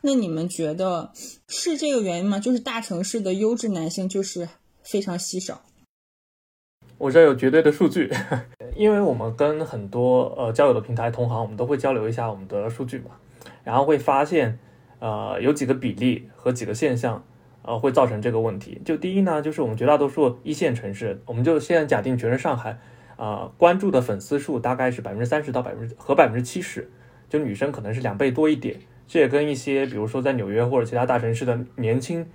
[0.00, 1.12] 那你们觉得
[1.48, 2.38] 是这个原因吗？
[2.38, 4.48] 就是大城市的优质男性就是
[4.82, 5.62] 非常稀少？
[6.98, 8.10] 我这有绝对的数据，
[8.76, 13.12] 因为我们跟很多呃交友的平台同行，我们都会交流一下我们的数据嘛，
[13.64, 14.58] 然后会发现，
[14.98, 17.24] 呃，有几个比例和几个现象，
[17.62, 18.80] 呃，会造成这个问题。
[18.84, 22.78] 就第一呢，就是我们绝大多数一线城市，我们就现在假定全是上海，
[23.16, 26.90] 啊，关注的粉丝数大概是百分之三十到百分之和百分之七十，
[27.30, 28.76] 就女生可能是两倍多一点。
[29.08, 32.26] 这也跟一些比如说在纽约或者其他大城市的年轻，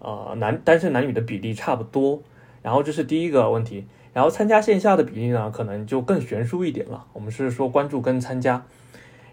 [0.00, 2.22] 呃，男单身男女的比例差不多。
[2.62, 3.86] 然后这是第一个问题。
[4.16, 7.04] 然后参加线下的比例呢，可能就更悬殊一点了。
[7.12, 8.64] 我们是说关注跟参加。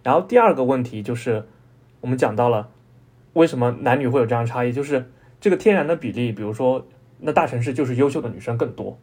[0.04, 1.46] 然后第二个问题就是，
[2.02, 2.68] 我们讲到了
[3.32, 5.10] 为什么男女会有这样差异，就是
[5.40, 6.86] 这个天然的比例，比如说
[7.20, 8.98] 那大城市就是优秀的女生更多，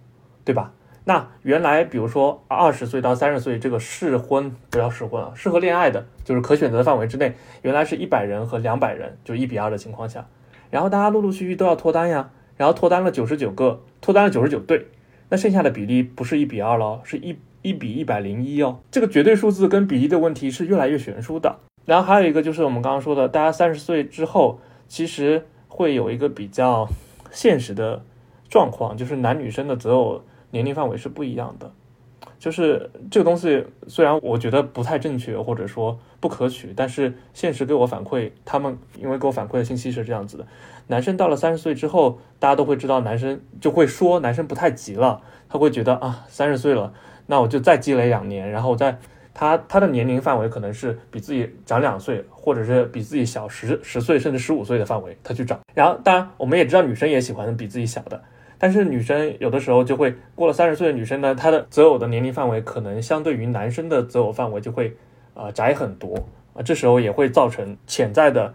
[0.45, 0.75] 对吧？
[1.05, 10.27] 那原来比如说二十岁到三十岁这个适婚不要适婚啊，适合恋爱的，就是可选择的范围之内，原来是一百人和两百人，就一比二的情况下，
[10.69, 12.29] 然后大家陆陆续续都要脱单呀，
[12.59, 14.87] 然后脱单了九十九个，脱单了九十九对。
[15.31, 18.81] 那剩下的比例不是一比二了，是一一比一百零一哦。
[18.91, 21.57] 这个绝对数字跟比例的问题是越来越悬殊的。
[21.87, 26.87] 然后还有一个就是我们刚刚说的，大家三十岁之后，其实会有一个比较
[27.31, 28.05] 现实的
[28.49, 30.21] 状况，就是男女生的择偶
[30.51, 31.73] 年龄范围是不一样的。
[32.39, 40.47] 就是这个东西虽然我觉得不太正确或者说不可取，但是现实给我反馈，他们因为给我反馈的信息是这样子的。
[40.87, 46.93] 男生到了三十岁之后，大家都会知道，男生就会说男生不太急了，他会觉得啊，三十岁了，
[47.27, 48.99] 那我就再积累两年，然后再
[49.33, 55.59] 他他的年龄范围可能是比自己长两岁，或者是比自己小十十岁甚至十五岁的范围，他去找。
[55.75, 58.21] 然后当然我们也知道，女生也喜欢比自己小的，
[58.59, 64.97] 但是女生有的时候就会过了三十岁的女生呢，她的择偶的年龄范围可能相对于男生的择偶范围就会
[65.41, 66.15] 啊窄很多
[66.55, 68.53] 啊，这时候也会造成潜在的。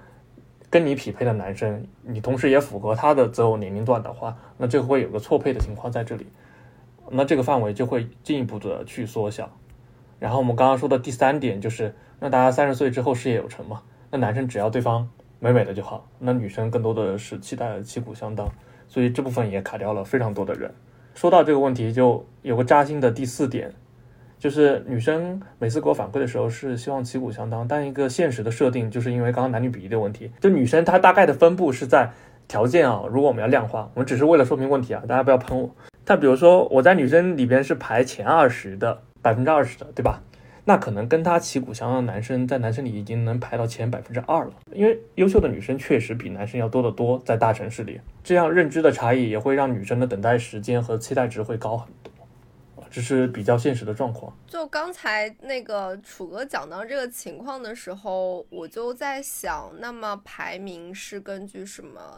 [0.67, 6.25] 跟你匹配的男生，你同时也符合他的择偶年龄段的话，那这会有个错配的情况在这里，
[7.09, 9.49] 那这个范围就会进一步的去缩小。
[10.19, 15.07] 然后我们刚刚说的第三点就是，那大家三十岁之后事业有成嘛，那男生只要对方
[15.39, 18.45] 美美的就好，那女生更多的是期待旗鼓相当，
[18.89, 20.73] 所以这部分也卡掉了非常多的人。
[21.13, 23.73] 说到这个问题，就有个扎心的第四点。
[24.45, 32.11] 就是女生每次给我反馈的时候是希望旗鼓相当，但一个现实的设定就是因为刚刚男女比例的问题，就女生她大概的分布是在
[32.47, 35.75] 条件啊，如果我们要量化，我们只是为了说明问题啊，大家不要喷我。
[36.03, 40.21] 但比如说我在女生里边是排前二十的百分之二十的，对吧？
[40.65, 52.11] 那可能跟他旗鼓相当的男生在男生里已经能排到前百分之二了，因为优秀的女生确实比男生要多得多，在大城市里，这样认知的差异也会让女生的等待时间和期待值会高很多。
[52.95, 54.33] 这是比较现实的状况。
[54.47, 62.17] 就刚才那个楚哥讲到这个情况的时候，我就在想，那么排名是根据什么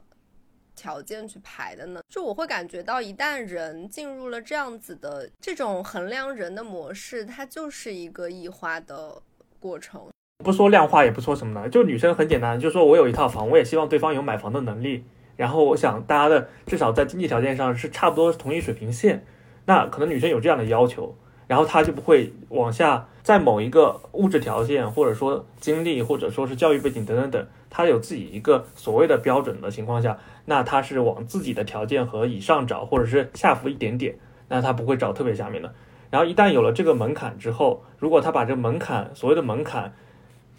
[0.75, 2.01] 条件去排的呢？
[2.07, 9.19] 就我会感觉到，一旦人进入了这样子的这种衡量人的模式，它就是一个异化的
[9.59, 10.07] 过程。
[10.45, 11.67] 不说量化，也不说什么呢？
[11.67, 15.03] 就女生很简单，就说我有一套房，我也希望对方有买房的能力。
[15.37, 19.25] 然后我想大家的至少在经济条件上是差不多同一水平线。
[19.67, 21.13] 那可能女生有这样的要求，
[21.45, 34.15] 然后她就不会往下，在某一个物质条件，或者说经历，或者说是教育背景等等等，她有自己一个所谓的标准的情况下，那她是往自己的条件和以上找，或者是下浮一点点，
[34.47, 35.73] 那她不会找特别下面的。
[36.09, 39.93] 然后一旦有了这个门槛之后，如果她把这个门槛所谓的门槛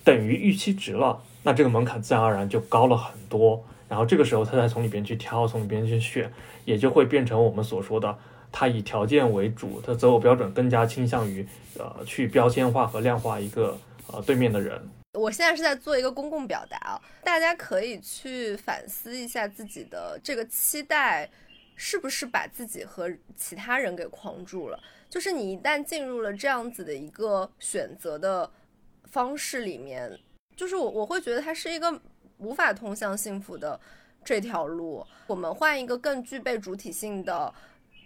[0.05, 3.65] 等于预期值了，那这个门槛自然而然就高了很多。
[3.89, 6.31] 然后这个时候她再从里边去挑，从里边去选，
[6.67, 8.15] 也就会变成我们所说的。
[8.51, 11.47] 他以条件为主，他择偶标准更加倾向于
[11.79, 13.79] 呃去标签化和量化一个
[14.13, 14.81] 呃对面的人。
[15.15, 21.29] 我现在是在做一个公共表达啊，大家可以去反思一下自己的这个期待
[21.77, 24.79] 是不是把自己和其他人给框住了。
[25.09, 28.49] 就是你一旦进入了这样子的一个选择的
[29.05, 30.19] 方式里面，
[30.55, 32.01] 就是我我会觉得它是一个
[32.37, 33.81] 无法通向幸福的
[34.25, 35.05] 这条路。
[35.27, 37.53] 我们换一个更具备主体性的。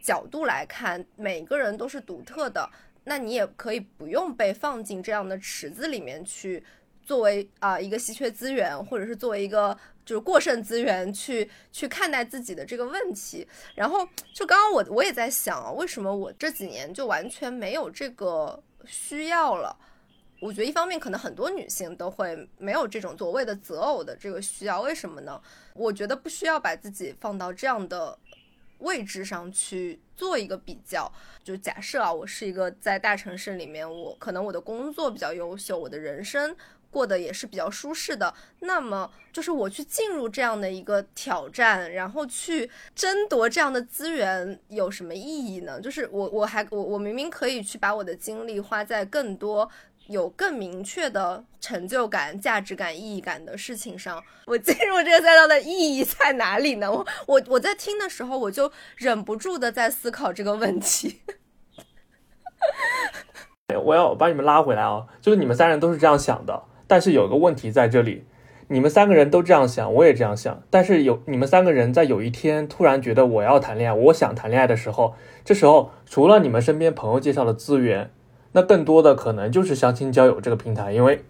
[0.03, 2.69] 角度来看，每个人都是独特的，
[3.05, 6.63] 那你也可以不用被放进这样的池子里面去，
[7.05, 13.47] 作为啊一个稀缺资源，或者是作为一个就是过剩资源去去看待自己的这个问题。
[13.77, 19.77] 然后就刚刚我我也在想，为什么我这几年就完全没有这个需要了？
[20.41, 25.41] 我觉得一方面可能很多女性都会没有这种所谓的择偶的这个需要，为什么呢？
[25.75, 28.19] 我觉得不需要把自己放到这样的。
[28.83, 31.11] 位置上去做一个比较，
[31.43, 36.55] 就假设啊，我是一个在大城市里面，我可能我的工作比较优秀，我的人生
[36.91, 45.81] 过得也是比较舒适的，那么就是我去进入这样的一个挑战，然后去争夺这样的资源有什么意义呢？
[45.81, 49.69] 就是我我还我我明明可以去把我的精力花在更多
[50.09, 54.23] 有更明确的成就感、价值感、意义感的事情上。
[54.47, 56.91] 我进入这个赛道的意义在哪里呢？
[56.91, 61.21] 我我我在听的时候，我就忍不住的在思考这个问题。
[63.85, 65.07] 我要把你们拉回来啊！
[65.21, 66.65] 就是你们三人都是这样想的。
[66.87, 68.27] 但是有个问题在这里，
[68.69, 70.63] 你们三个人都这样想，我也这样想。
[70.69, 78.11] 但是有你们三个人在有一天突然觉得我要谈恋爱，我想谈恋爱的时候，这时候除了你们身边朋友介绍的资源，
[78.53, 81.25] 那更多的可能就是相亲交友这个平台，因为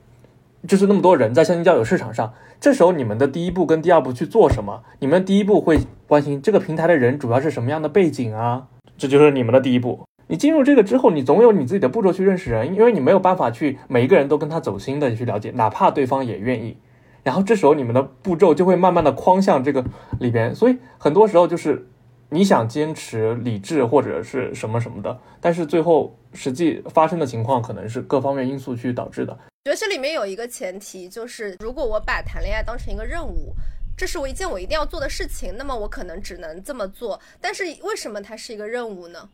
[0.66, 2.32] 就是那么多人在相亲交友市场上。
[2.60, 4.82] 这时候你们的第一步跟第二步去做什么？
[5.00, 8.68] 你们第一步会关心这个平台的人主要是什么样的背景啊？
[8.96, 10.06] 这就是你们的第一步。
[10.28, 16.76] 你进入这个之后，你总有你自己的步骤去认识人，因为你没有办法去每一个人都跟他走心的去了解，哪怕对方也愿意。
[17.24, 19.84] 然后这时候你们的步骤就会慢慢的框向这个
[20.20, 21.88] 里边，所以很多时候就是
[22.32, 29.32] 你想坚持理智或者是什么什么的，但是最后实际发生的情况可能是各方面因素去导致的。
[29.34, 33.54] 我觉得这里面有一个前提，就是如果我把谈恋爱当成一个任务，
[33.98, 37.20] 这是我一件我一定要做的事情，那么我可能只能这么做。
[37.38, 39.28] 但是为什么它是一个任务呢？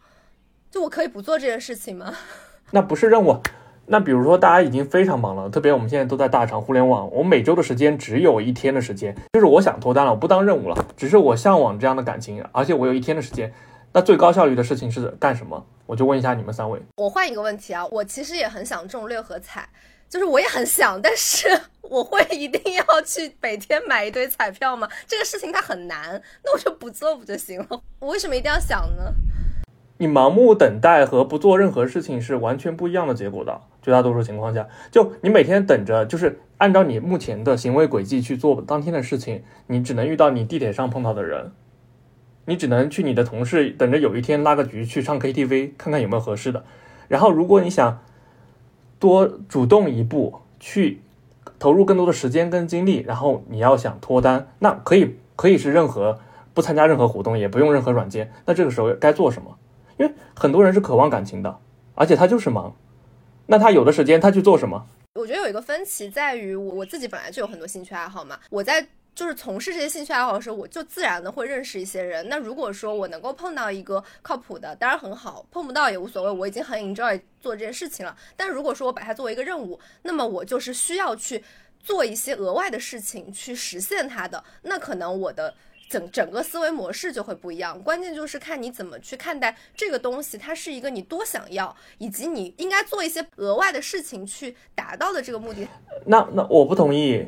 [0.69, 2.13] 就我可以不做这件事情吗？
[2.73, 3.41] 那不是任务。
[3.91, 13.51] 那比如说，大家已经非常忙了，特别我们现在都在大厂互联网，我每周的时间只有一天的时间，就是我想脱单了，我不当任务了，只是我向往这样的感情，而且我有一天的时间。
[13.95, 15.65] 那最高效率的事情是干什么？
[15.87, 16.79] 我就问一下你们三位。
[16.99, 19.67] 我换一个问题啊，我其实也很想中六合彩，
[20.07, 21.49] 就是我也很想，但是
[21.81, 24.87] 我会一定要去每天买一堆彩票吗？
[25.07, 27.81] 这个事情它很难，那我就不做不就行了？
[28.01, 29.15] 我为什么一定要想呢？
[30.01, 33.61] 你盲目等待和不做任何事情是完全不一样的结果的。
[33.89, 41.53] 绝大多数情况下，就你每天等着，就是按照你目前的行为轨迹去做当天的事情，你只能遇到你地铁上碰到的人，
[42.45, 46.63] 你只能去你的同事等着有一天拉个局去唱 KTV，看看有没有合适的。
[47.09, 47.99] 然后，如果你想
[48.99, 51.01] 多主动一步，去
[51.59, 56.19] 投入更多的时间跟精力，然后你要想脱单，那可以可以是任何
[56.53, 58.31] 不参加任何活动，也不用任何软件。
[58.45, 59.57] 那这个时候该做什么？
[59.97, 61.57] 因为很多人是渴望感情的，
[61.95, 62.75] 而且他就是忙，
[63.51, 64.87] 那他有的时间他去做什么？
[65.15, 72.29] 我觉得有一个分歧在于，我我自己本来就有很多兴趣爱好嘛，我在就是从事这些兴趣爱好的时候，我就自然的会认识一些人。
[72.29, 78.15] 那如果说我能够碰到一个靠谱的，当然很好；碰不到也无所谓，我已经很 enjoy 做这件事情了。
[78.37, 81.43] 但如果说我把它作为一个任务，那么我就是需要去
[81.81, 85.55] 做一些额外的事情去实现它的，那可能我的。
[85.89, 95.67] 整整个思维模式就会不一样，关键就是看你怎么去看待这个东西，它是一个你多想要，以及你应该做一些额外的事情去达到的这个目的。
[96.05, 97.27] 那那我不同意，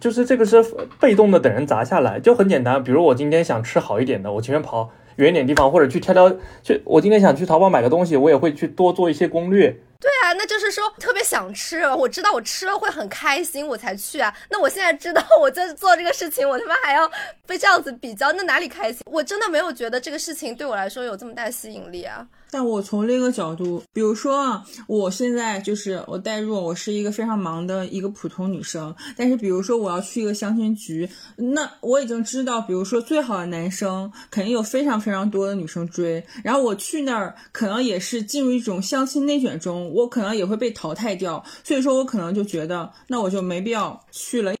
[0.00, 0.62] 就是这个是
[0.98, 2.82] 被动的等人砸下来，就很简单。
[2.82, 6.82] 比如我今天想吃好一点的，我情愿跑远一点地方，或者去挑挑去。
[6.84, 9.80] 我今天想去淘宝买个东西，我也会去多做一些攻略。
[10.00, 14.32] 对啊，那就是说特别想吃，我知道我吃了会很开心，我才去啊。
[14.48, 17.10] 那我现在知道 我在做这个事情，我他妈还要
[17.46, 19.00] 被这样子比较，那哪里开心？
[19.06, 22.24] 我真的没有觉得这个事情对我来说有这么大吸引力啊。
[22.50, 28.94] 但我从另一个角度，比如说啊，我现在就是我代入，我是一个非常忙的一个普通女生。
[29.18, 41.44] 但是比如说我要去一个相亲局，那我已经知道，比如说最好的男生肯定有非常非常多的女生追，然后我去那儿可能也是进入一种相亲内卷中，我可能也会被淘汰掉。
[41.64, 44.54] 所以说我可能就觉得，那我就没必要去了。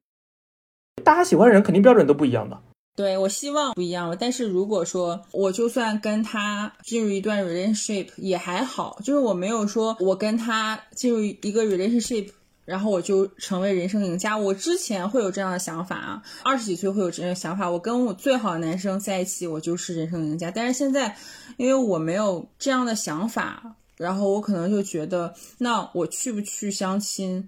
[1.04, 2.58] 大家喜欢人肯定标准都不一样的。
[2.96, 12.30] 对我希望不一样，但是如果说我就算跟他进入一段 relationship 也还好，就是我没有说我跟他进入一个 relationship，
[12.64, 14.36] 然后我就成为人生赢家。
[14.36, 20.50] 我之前会有这样的想法啊，二十几岁会有这样的想法，我跟我最好的男生在一起，我就是人生赢家。
[20.50, 21.16] 但是现在，
[21.56, 27.46] 因为我没有这样的想法，然后我可能就觉得，那我去不去相亲？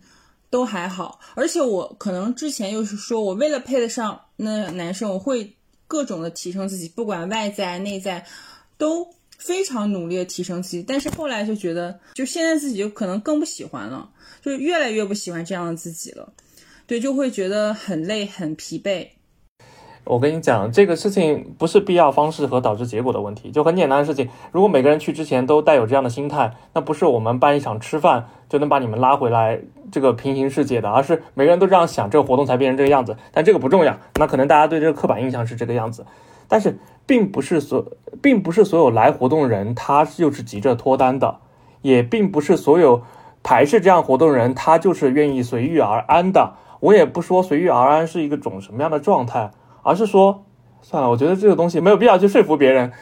[0.51, 5.55] 都还好，而且我可能之前又是说我为了配得上那男生，我会
[5.86, 8.26] 各种的提升自己，不管外在内在，
[8.76, 10.82] 都非常努力的提升自己。
[10.82, 14.11] 但是后来就觉得，就现在自己就可能更不喜欢了，
[14.42, 16.32] 就越来越不喜欢这样的自己了。
[16.84, 19.07] 对，就会觉得很累、很疲惫。
[20.05, 24.28] 我跟你讲，这个事情不是必要方式和导致结果的问题，就很简单的事情。
[24.51, 29.61] 如果每个人去之前都带有这样的心态，那不是我们办一场吃饭就能把你们拉回来
[29.92, 33.16] 这个平行世界的，而是每个人都这样想，这个活动才变成这个样子。
[33.30, 36.05] 但这个不重要，那可能大家对这个刻板印象是这个样子，
[36.48, 37.84] 但是并不是所，
[38.20, 41.36] 并不是所有来活动人他就是急着脱单的，
[41.82, 43.03] 也并不是所有
[43.44, 46.55] 排斥这样活动人，他就是愿意随遇而安的。
[46.80, 49.51] 我也不说随遇而安是一个种什么样的状态，
[49.82, 50.46] 而是说，
[50.82, 52.92] 算了，我觉得这个东西没有必要去说服别人。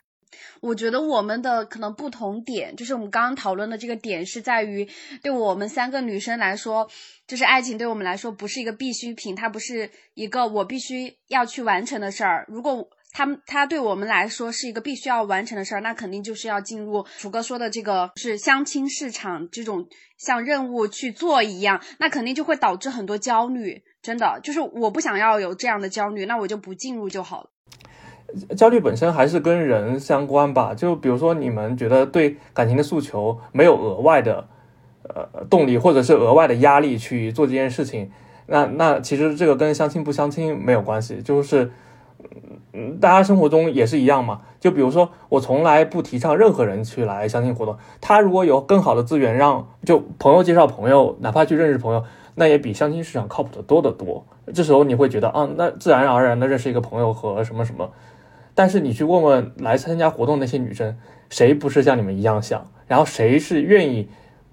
[0.60, 4.88] 我觉得我们的可能不同点，就是我们刚刚讨论的这个点是在于，
[5.22, 6.88] 对我们三个女生来说，
[7.28, 12.44] 就是爱情对我们来说不是一个必需品，它不是一个我必须要去完成的事儿。
[12.48, 19.86] 如果他们他对我们来说是一个必须要完成的事儿，那肯定就是要进入楚哥说的这个是相亲市场这种
[20.18, 23.82] 像任务去做一样，那肯定就会导致很多焦虑。
[24.00, 27.50] 真的就是我不想要有这样的焦虑，那我就不进入就好了。
[28.56, 34.46] 焦虑本身还是跟人相关吧，就比如说你们觉得对感情的诉求没有额外的
[35.02, 38.10] 呃动力，或者是额外的压力去做这件事情，
[38.46, 41.72] 那那其实这个跟相亲不相亲没有关系，就是
[42.72, 44.42] 嗯大家生活中也是一样嘛。
[44.60, 52.04] 就比如说我从来不提倡任何人去来相亲活动，他如果有更好的资源，让就朋友介绍朋友，哪怕去认识朋友，
[52.34, 54.26] 那也比相亲市场靠谱的多得多。
[54.52, 57.90] 这时候你会觉得啊，那自然而然的认识一个朋友和什么什么。
[58.54, 60.98] 但是你去问问来参加活动那些女生，
[61.30, 62.66] 谁不是像你们一样想？
[62.88, 64.08] 然后谁是愿意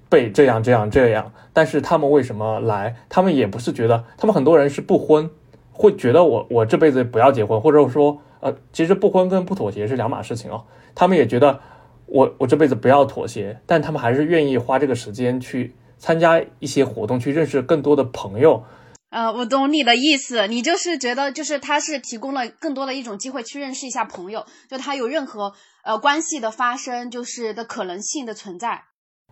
[0.10, 1.32] 被这样这样这样？
[1.54, 2.96] 但是他们为什么来？
[3.10, 5.32] 他们也不是觉得，他们很多人是不婚，
[5.78, 10.64] 会觉得我我这辈子不要结婚，或者说呃，其实不婚跟不妥协是两码事情哦。
[10.96, 11.60] 他们也觉得
[12.06, 18.64] 我我这辈子不要妥协，但他们还是愿意花这个时间去参加一些活动，去认识更多的朋友。
[19.10, 25.54] 呃，我懂你的意思，你就是觉得就是他是提供了更多的一种机会去认识一下朋友，就他有任何
[25.84, 28.84] 呃关系的发生，就是的可能性的存在。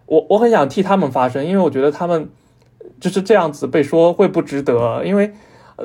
[0.06, 2.30] 我我很想替他们发声，因为我觉得他们
[3.00, 5.34] 就是这样子被说会不值得，因为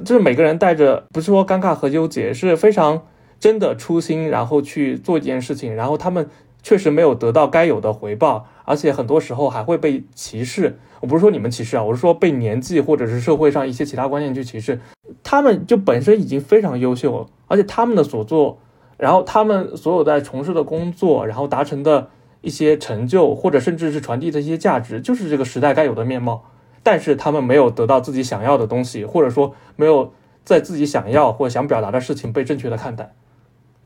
[0.05, 3.03] 就是每个人带着不是说尴尬和纠结，是非常
[3.39, 6.29] 真的初心，然后去做一件事情，然后他们
[6.63, 10.79] 确实没有得到该有的回报，而且很多时候还会被歧视。
[11.01, 14.81] 我不是说你们歧视啊，我是说被年纪或者是社会上一些其他观念去歧视，
[15.23, 18.59] 他们就本身已经非常优秀了，而且他们的所作，
[18.97, 22.09] 然后他们所有在从事的工作，然后达成的
[22.41, 26.45] 一些成就，或者甚至是传递的一些价值，就是这个时代该有的面貌。
[26.91, 33.15] 但是他们没有得到自己想要的东西，或者说没有在自己想要或想表达的事情被正确的看待，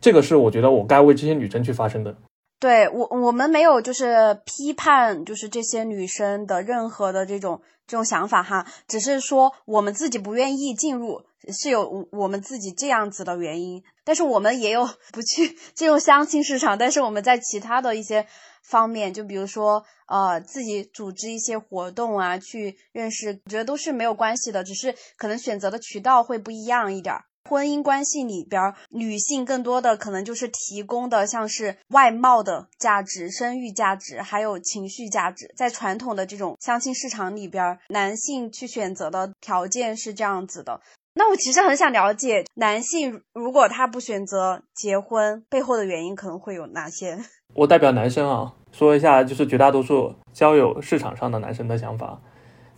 [0.00, 2.14] 这个是我觉得我该为这些女生去发声的。
[2.61, 13.82] 对我，我们没有就是批判，就是这些女生的任何的这种这种想法哈，只是说我们自己不愿意进入，是有我们自己这样子的原因。
[14.05, 18.26] 但是我们也有不去进入相亲市场，但是我们在其他的一些
[18.62, 27.14] 方面，就比如说呃自己组织一些活动啊，去认识，我觉得都是没有关系的，只是可能选择的渠道会不一样一点。
[27.50, 35.52] 婚姻关系里边，女性更多的可能就是提供的像是外貌的价值、生育价值，还有情绪价值。
[35.56, 40.80] 在传统的这种相亲市场里边，男性去选择的条件是这样子的。
[41.14, 47.18] 那我其实很想了解，男性如果他不选择结婚，背后的原因可能会有哪些？
[47.54, 52.20] 我代表男生啊，说一下就是绝大多数交友市场上的男生的想法。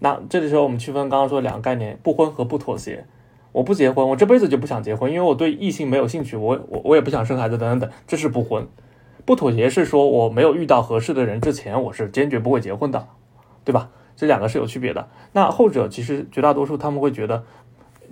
[0.01, 3.07] 那这里时候我们区分刚刚说两个概念：不婚和不妥协。
[3.53, 8.67] 我不结婚，我这辈子就不想结婚，因为我对异性没有兴趣，我我我也不想生孩子等等等，这是不婚。
[9.25, 13.07] 不妥协是说我没有遇到合适的人之前，我是坚决不会结婚的，
[13.65, 13.91] 对吧？
[14.17, 15.09] 这两个是有区别的。
[15.33, 17.45] 那后者其实绝大多数他们会觉得，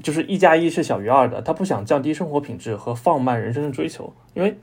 [0.02, 4.56] 就是一加一是小于二的，他不想降低生活品质和放慢人生的追求，因为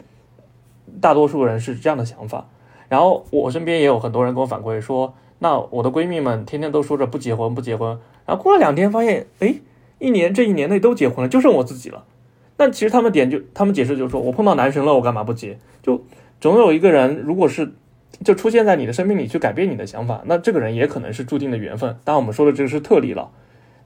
[1.01, 2.47] 大多数人是这样的想法。
[2.87, 9.55] 然后我身边也有很多人跟我反馈说，那我的闺蜜们天天都说着不结婚不结婚，然后过了两天发现，哎。
[10.01, 12.05] 一年这一年内都结婚了，就剩我自己了。
[12.55, 15.59] 那其实他们点就他们解释就是说我碰到男神了，我干嘛不结？
[15.83, 16.01] 就
[16.39, 17.73] 总有一个人，如果是
[18.23, 21.97] 就出现在你的生命里去改变你的想法，那这个人也可能是注定的缘分。
[22.05, 23.29] 当然我们说的这个是特例了。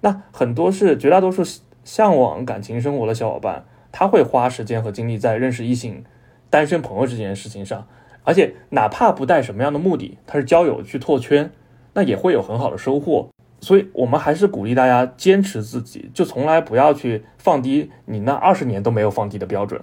[0.04, 1.44] 那很多是绝大多数
[1.86, 6.04] 向往感情生活的小伙伴，他会花时间和精力在认识异性、
[6.50, 7.88] 单身朋友这件事情上，
[8.26, 11.50] 而且哪怕不带什么样的目的，他是交友去拓圈，
[11.94, 13.30] 那也会有很好的收获。
[13.62, 19.80] 所以，我们还是鼓励大家坚持自己，就从来不要去放低你那二十年都没有放低的标准。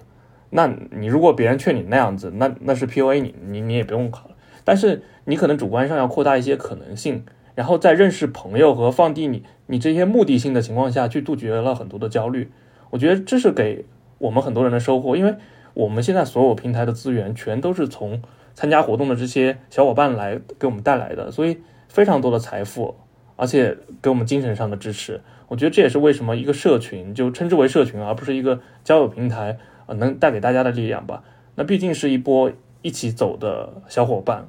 [0.50, 4.36] 那你如果别人劝你那样子，那那是 PUA 你，你你也不用考了。
[4.64, 7.24] 但是你可能主观上要扩大一些可能性，
[7.60, 12.50] 然后在认识朋友和放低你你这些目的性的情况下去杜绝了很多的焦虑。
[12.88, 13.84] 我觉得这是给
[14.16, 15.34] 我们很多人的收获，因为
[15.74, 18.22] 我们现在所有平台的资源全都是从
[18.54, 22.96] 参加活动的这些小伙伴来给我们带来的，所以非常多的财富。
[23.36, 31.22] 而且给我们精神上的支持，我觉得这也是为什么一个社群就称之为社群，而不是一个交友平台，呃，能带给大家的力量吧。
[31.56, 32.50] 那毕竟是一波
[32.80, 34.48] 一起走的小伙伴，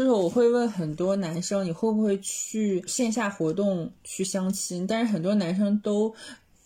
[0.00, 4.86] 就是我会问很多男生，你会不会去线下活动去相亲？
[4.86, 6.14] 但是很多男生都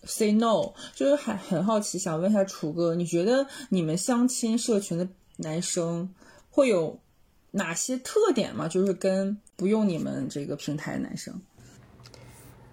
[0.05, 5.09] say no，就是很很好奇，想问一下楚哥，你觉得你们相亲社群的
[5.39, 6.09] 男生
[6.49, 6.97] 会有
[7.51, 8.69] 哪些特点吗？
[8.69, 11.35] 就是跟不用你们这个平台的男生。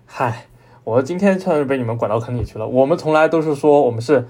[0.05, 0.45] 嗨，
[0.83, 2.67] 我今天算是被你们拐到坑里去了。
[2.67, 4.27] 我们从来都是说我们是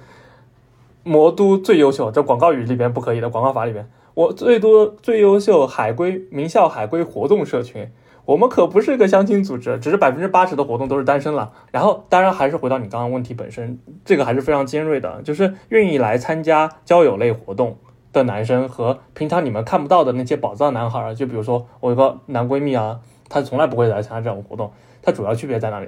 [1.04, 3.92] 魔都最优秀，这广告语里边不可以的，广告法里边。
[4.14, 7.90] 我最多最优秀海归名校海归活动社群，
[8.26, 11.54] 我们可不是一个相亲组织，只是百分之八十的活动都是单身了。
[11.72, 17.78] 然后，当然还是回到你刚刚问题本身，这个还是非常尖锐的，就是愿意来参加交友类活动
[18.12, 23.00] 的男生和平常你们看不到的那些宝藏男孩，就比如说我有个男闺蜜啊，
[23.30, 25.88] 他从来不会来参加这种活动，它主要区别在哪里？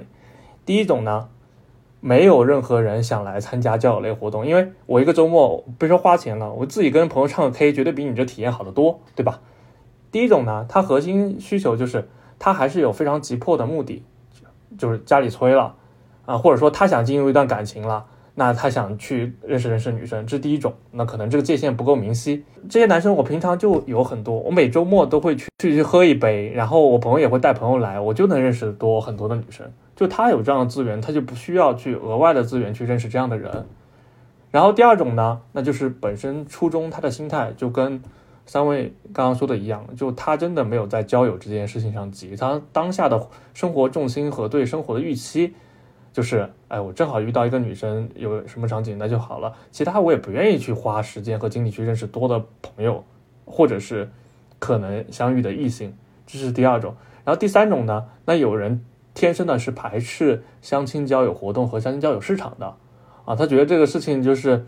[0.64, 1.28] 第一种呢？
[2.06, 9.40] 没有任何人想来参加交友类活动，因为我一个周末别说花钱了，我自己跟朋友唱个 K，绝对比你这体验好得多，对吧？
[10.12, 12.06] 第一种呢，它核心需求就是
[12.38, 14.02] 他还是有非常急迫的目的，
[14.76, 15.76] 就是家里催了
[16.26, 20.74] 啊，或者说他想进入一段感情了，那他想去认识认识女生，这是第一种。
[20.90, 22.44] 那可能这个界限不够明晰。
[22.68, 29.72] 这些男生我平常就有很多，我每周末都会去去去喝一杯，然后我朋友也会带朋友来，我就能认识多很多的女生。
[29.96, 33.66] 就他有这样的资源，他就不需要去额外的资源去认识这样的人。
[34.50, 38.00] 然后第二种呢，那就是本身初衷他的心态就跟
[38.46, 45.54] 三位刚刚说的一样，就他真的没有在交友这件事情上急，他当下的生活重心和对生活的预期
[46.12, 53.04] 就是，哎，我正好遇到一个女生，有什么场景那就好了，其他我也不愿意去花时间和精力去认识多的朋友，
[53.44, 54.10] 或者是
[54.58, 56.94] 可能相遇的异性，这是第二种。
[57.24, 58.84] 然后第三种呢，那有人。
[59.14, 62.74] 天生的是排斥相亲交友活动和相亲交友市场的，
[63.24, 64.66] 啊，他觉得这个事情就是，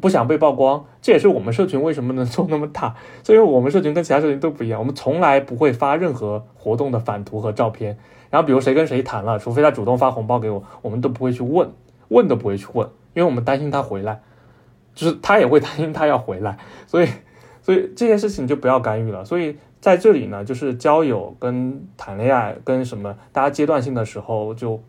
[0.00, 0.86] 不想被曝光。
[1.02, 7.98] 这也是我们社群为什么能做那么大，所以我们社群跟其他社群都不一样，我们从来不会发任何活动的反图和照片。
[8.30, 11.70] 然后比如谁跟谁谈了，除非他主动发红包给我，我们都不会去问，
[12.08, 14.22] 问都不会去问，因为我们担心他回来，
[14.94, 17.08] 就是他也会担心他要回来，所以，
[17.60, 19.24] 所以这件事情就不要干预了。
[19.24, 19.56] 所以。
[19.80, 24.82] 在这里呢，就是交友跟谈恋爱跟什么，大家阶段性的时候就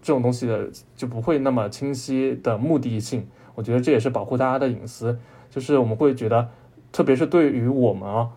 [0.00, 3.26] 这种东西的就不会那么清晰的目的性。
[3.54, 5.18] 我觉得这也是保护大家的隐私。
[5.50, 6.48] 就是我们会觉得，
[6.92, 8.28] 特别是对于我们啊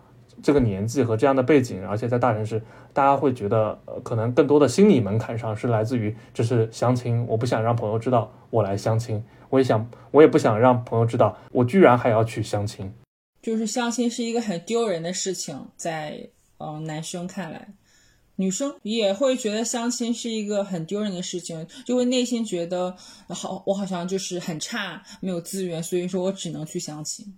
[0.42, 2.60] 这个年纪和这样的背景，而且在大城市，
[2.92, 12.92] 大家会觉得呃可能更多的心理门槛上是来自于这是相亲，我不想让朋友知道我来相亲，我也想我也不想让朋友知道我居然还要去相亲。
[13.42, 17.74] 就是相亲是一个很丢人的事情，在嗯男生看来，
[18.36, 22.96] 女生也会觉得相亲是一个很丢人的事情，就会内心觉得
[23.28, 27.36] 好，我好像就是很差，没有资源，所以说我只能去相亲。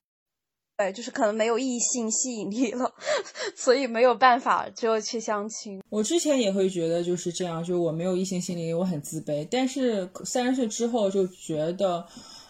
[0.77, 2.93] 对，就是可能没有异性吸引力了，
[3.57, 5.81] 所以没有办法只有去相亲。
[5.89, 9.49] 我之前也会觉得就是这样，就是我没有异性吸引力，我很自卑。
[9.51, 12.07] 但是三十岁之后就觉得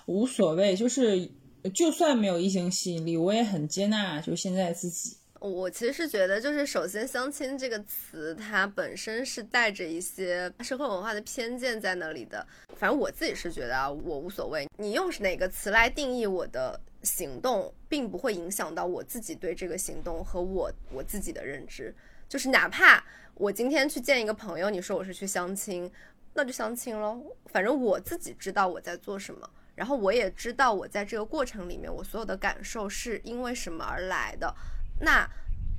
[0.06, 1.30] 无所谓，就是。
[1.72, 5.16] 就算没有异性吸引力，我也很接纳，就现在自己。
[5.40, 12.46] 我其实是觉得，就是首先“相亲”这个词，它本身是带着一些社会文化的偏见在那里的。
[12.76, 21.94] 反正我自己是觉得啊，我无所谓，你用哪个词来定义我的行动，并不会影响到我自己对这个行动和我我自己的认知。
[22.26, 23.04] 就是哪怕
[23.34, 25.90] 我今天去见一个朋友，你说我是去相亲，
[26.32, 27.22] 那就相亲喽。
[27.46, 29.48] 反正我自己知道我在做什么。
[29.74, 34.54] 然后我也知道，我在这个过程里面，我所有的感受是因为什么而来的。
[35.00, 35.28] 那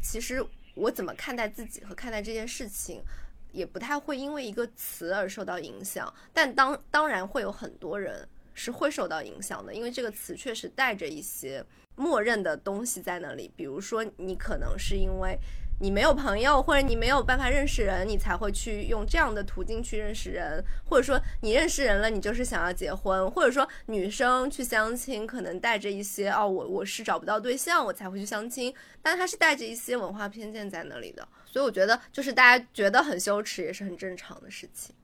[0.02, 3.04] 其实我怎么看待自己和看待这件事情，
[3.52, 6.14] 也不太会因为一个词而受到影响。
[6.34, 11.66] 但当当然会有很多人是会受到影响的，因为这个词确实带着一些
[11.96, 13.52] 默认的东西在那里。
[13.56, 15.40] 比如说，你可能是因为。
[15.80, 34.96] 你没有朋友，或者你没有办法认识人，你才会去用这样的途径去认识人，或者说你认识人了，你就是想要结婚，或者说女生去相亲可能带着一些哦，我我是找不到对象，我才会去相亲，但他是带着一些文化偏见在那里的，所以我觉得就是大家觉得很羞耻也是很正常的事情。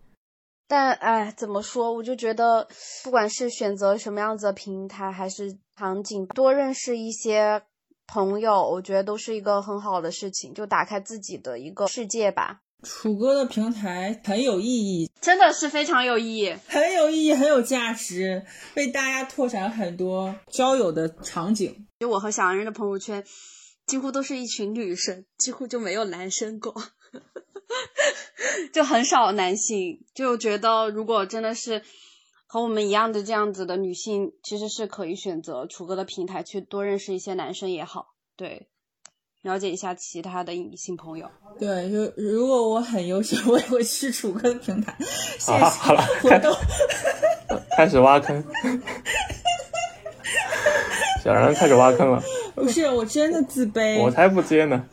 [0.67, 2.65] 但哎，怎么说，我就觉得
[3.03, 7.61] 不管是选择什么样子的平台还是场景，多认识一些。
[8.13, 12.59] 朋友，我觉得都是一个很好的事情，就打开自己的一个世界吧。
[12.83, 18.45] 楚哥的平台很有意义，真的是非常有意义，很有意义，很有价值，
[18.75, 21.87] 为大家拓展很多交友的场景。
[21.99, 23.23] 就我和小杨人的朋友圈，
[23.85, 26.75] 几乎都是一群女生，几乎就没有男生过，
[28.73, 30.03] 就很少男性。
[30.13, 31.81] 就觉得如果真的是。
[32.53, 38.07] 和我们一样的这样子的女性，其实是可以选择楚哥的平台去多认识一些男生也好。
[38.35, 38.67] 对，
[39.41, 41.29] 了解一下其他的异性朋友。
[41.57, 44.93] 对，就如果我很优秀， 我也会去楚哥的平台
[45.39, 46.53] 线好了好了下活动。
[47.77, 48.43] 开始挖坑，
[51.23, 52.21] 小然开始挖坑了，
[52.53, 53.97] 不是，我真的自卑。
[54.01, 54.89] 我才不接呢。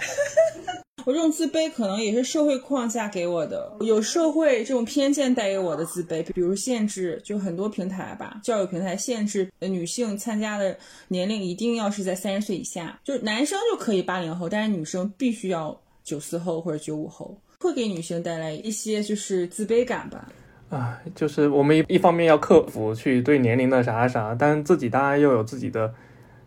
[1.09, 10.77] 我这种自卑可能也是社会框架给我的，有社会这种偏见带给我的自卑，比如限制，就很多平台吧，教育平台限制女性参加的
[11.09, 20.31] 年龄一定要是在三十岁以下，就是男生就可以八零后，但是女生必须要九四后或者九五后，会给女性带来一些就是自卑感吧。
[20.69, 25.91] 啊，就是我们一一方面要克服去对年龄的啥啥，但自己当然又有自己的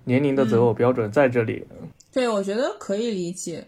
[0.03, 1.65] 年龄的择偶标准在这里。
[2.13, 3.65] 对，我觉得可以理解。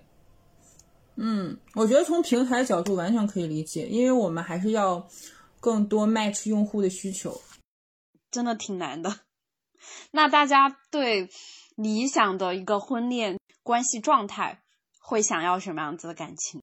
[1.16, 5.08] 嗯，我觉得从平台角度完全可以理解，因为我们还是要
[5.60, 7.42] 更多 match 用户的需求。
[8.32, 9.20] 真的挺难的。
[10.12, 11.30] 那大家对
[11.76, 14.64] 理想的一个婚恋关系状态，
[15.00, 16.62] 会想要什么样子的感情？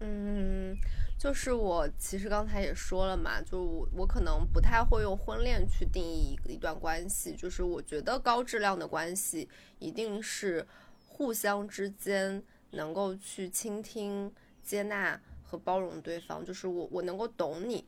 [0.00, 0.76] 嗯，
[1.18, 9.48] 就是我其实刚才也说了嘛，就我我可能不太会用婚恋去定义一一段关系，就是我觉得高质量的关系
[9.78, 10.66] 一定是
[11.12, 14.32] 互相之间能够去倾听、
[14.62, 17.84] 接纳和包容对方，就是我我能够懂你。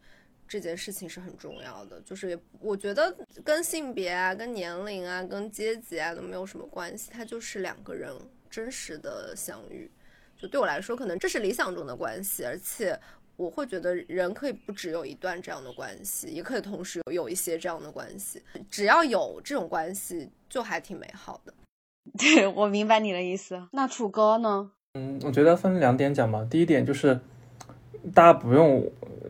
[0.48, 8.14] 这件事情是很重要的，就是我觉得跟性别啊、跟年龄啊、跟阶级啊都没有什么关系，它就是两个人
[8.50, 9.90] 真实的相遇。
[10.36, 12.98] 就对我来说，可能这是理想中的关系，而且
[13.36, 21.54] 我会觉得人可以不只有一段这样的关系，也可以同时有有一些这样的关系，只要有这种关系，就还挺美好的。
[22.18, 23.62] 对我明白你的意思。
[23.72, 24.70] 那楚哥呢？
[24.94, 26.46] 嗯，我觉得分两点讲吧。
[26.50, 27.20] 第一点就是
[28.12, 28.84] 大家不用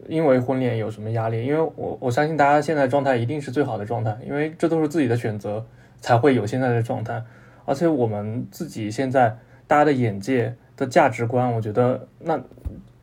[0.08, 5.64] 因为婚恋有什么压力，因为我我相信大家现在状态一定是最好的状态，因为这都是自己的选择
[6.00, 7.22] 才会有现在的状态。
[7.64, 9.36] 而且我们自己现在
[9.68, 12.42] 大家的眼界的价值观，我觉得那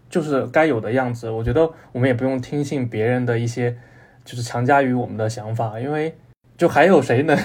[0.10, 1.30] 就是该有的样子。
[1.30, 3.78] 我觉得我们也不用听信别人的一些
[4.26, 6.18] 就是强加于我们的想法，因为
[6.58, 7.38] 就还有谁能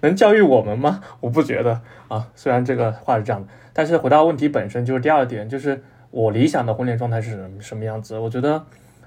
[0.00, 1.02] 能教育我们吗？
[1.20, 2.28] 我不觉得啊。
[2.34, 8.18] 虽然这个话是这样的，但是回到问题本身，就是第二点，就是我理想的婚恋状态是什么什么样子？
[8.18, 8.64] 我觉得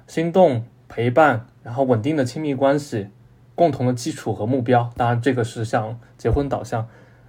[0.07, 3.07] 心动、陪伴，然后稳定的亲密关系，
[3.55, 4.89] 共同的基础和目标。
[4.95, 6.88] 当然，这个是向结婚导向。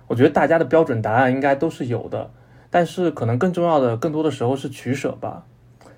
[0.08, 2.30] 我觉得大家的标准答案应该都是有的，
[2.68, 5.46] 但是可能更重要的，更多的时候是取舍吧。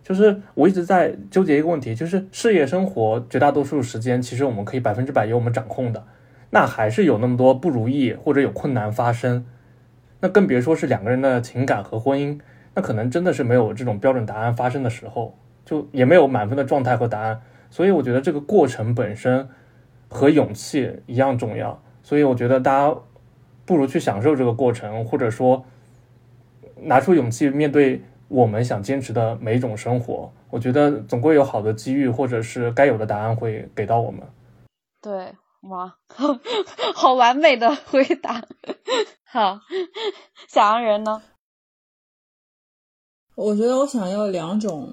[0.05, 6.05] 就是我一直在纠结一个问题，就是事业生活绝大多数时间，其实我们可以百分之百由我们掌控的，
[6.55, 9.45] 那还是有那么多不如意或者有困难发生，
[10.21, 12.39] 那更别说是两个人的情感和婚姻，
[12.75, 17.41] 那可能真的是没有这种标准答案发生的时候，就也没有满分的状态和答案。
[17.71, 19.49] 所以我觉得这个过程本身
[20.09, 21.83] 和勇气一样重要。
[22.05, 22.97] 所以我觉得大家
[23.65, 25.65] 不如去享受这个过程，或者说
[26.83, 30.33] 拿出勇气面对我们想坚持的每一种生活。
[30.51, 34.21] 我觉得总归有好的机遇，或者是该有的答案会给到我们。
[35.03, 35.33] 对，
[35.69, 35.97] 哇，
[36.95, 38.47] 好完美的回答。
[39.25, 39.61] 好，
[40.49, 41.23] 小洋人呢？
[43.35, 44.93] 我觉得我想要两种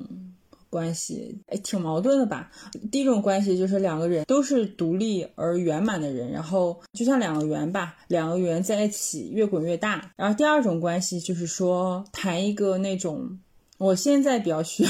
[0.70, 2.50] 关系，哎，挺矛盾的吧？
[2.92, 10.14] 第一种关系就是两个人都是独立而圆满的人，然后就像两个圆吧，两个圆在一起越滚越大。
[10.16, 13.40] 然后第二种关系就是说谈一个那种。
[13.82, 14.90] 我现在比较需要，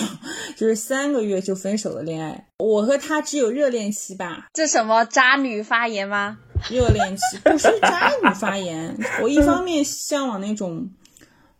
[0.58, 2.50] 就是三个月就分手的恋爱。
[2.58, 4.50] 我和他只有热恋期吧？
[4.52, 6.40] 这什么渣女发言吗？
[6.70, 8.98] 热恋期不是渣女发言。
[9.22, 10.90] 我一方面向往那种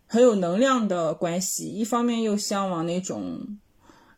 [0.06, 3.58] 很有能量的关系，一方面又向往那种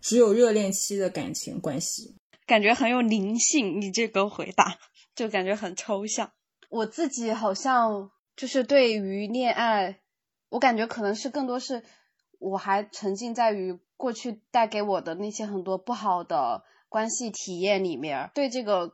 [0.00, 2.16] 只有热恋期的感情关系。
[2.48, 4.76] 感觉很有灵性，你这个回答
[5.14, 6.32] 就感觉很抽象。
[6.68, 10.00] 我自己好像就是对于恋爱，
[10.48, 11.84] 我感觉可能是更多是。
[12.38, 18.92] 我还沉浸在于过去带给我的那些很多不好的关系体验里面，对这个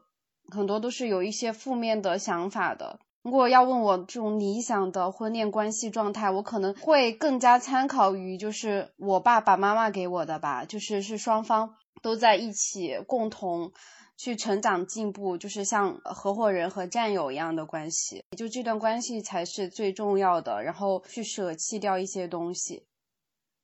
[0.50, 3.00] 很多都是有一些负面的想法的。
[3.22, 13.72] 如果要问我这种理想的婚恋关系状态，我可能会更加参考于就是我爸爸妈妈给我的吧，就是是双方都在一起共同
[14.16, 22.86] 去成长进步，就是像合伙人和战友一样的关系，就这段关系才是最重要的，然后去舍弃掉一些东西。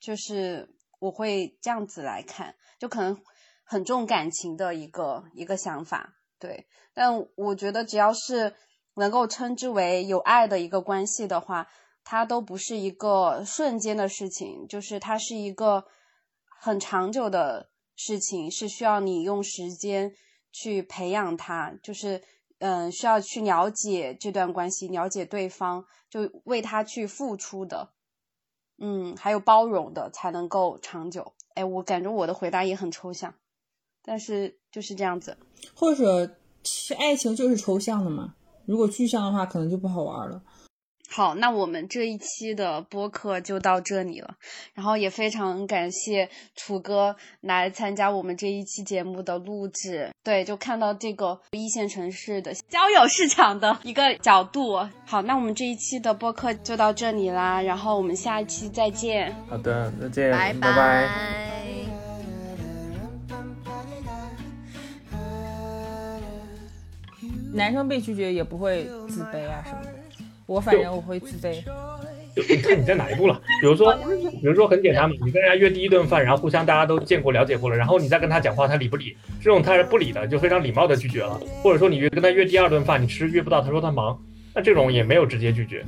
[0.06, 0.68] 就是
[1.00, 3.20] 我会这样子来看，就可能
[3.64, 6.68] 很重感情的一个一个想法，对。
[6.94, 8.54] 但我觉得只要是
[8.94, 11.66] 能够称之为有爱的一个关系的话，
[12.04, 15.84] 它都不是一个瞬间的事情，就是它是一个
[16.60, 20.14] 很长久的事情，是需要你用时间
[20.52, 22.22] 去培养它，就是
[22.60, 27.90] 嗯，需要去了解这段关系，了解对方，就为他去付出的，
[28.78, 31.32] 嗯，还有包容的，才能够长久。
[31.54, 33.34] 哎，我感觉我的回答也很抽象，
[34.02, 35.36] 但是就是这样子。
[35.74, 36.36] 或者，
[36.98, 38.34] 爱情就是抽象的嘛？
[38.66, 40.42] 如果具象的话，可能就不好玩了。
[41.08, 44.34] 好，那我们这一期的播客就到这里了。
[44.74, 50.10] 然后也非常感谢楚哥来参加我们这一期节目的录制。
[50.22, 54.76] 对，就看到这个一线城市的交友市场的一个角度。
[55.06, 57.62] 好，那我们这一期的播客就到这里啦。
[57.62, 59.34] 然后我们下一期再见。
[59.48, 61.08] 好的，再见，拜拜。
[67.54, 70.05] 男生被拒绝也不会自卑啊什么的。
[70.46, 71.60] 我反正我会自卑，
[72.62, 73.40] 看你在哪一步了。
[73.60, 73.92] 比如说，
[74.40, 79.16] 比如说很简单嘛，你跟人家约第一顿饭，然后互相大家都见过了解过了，然后你再跟他讲话，他理不理？
[79.40, 81.40] 这种他是不理的，就非常礼貌的拒绝了。
[81.62, 84.16] 或者说你约跟他约第二顿饭，你迟迟约不到，他说他忙，
[84.54, 85.84] 那这种也没有直接拒绝，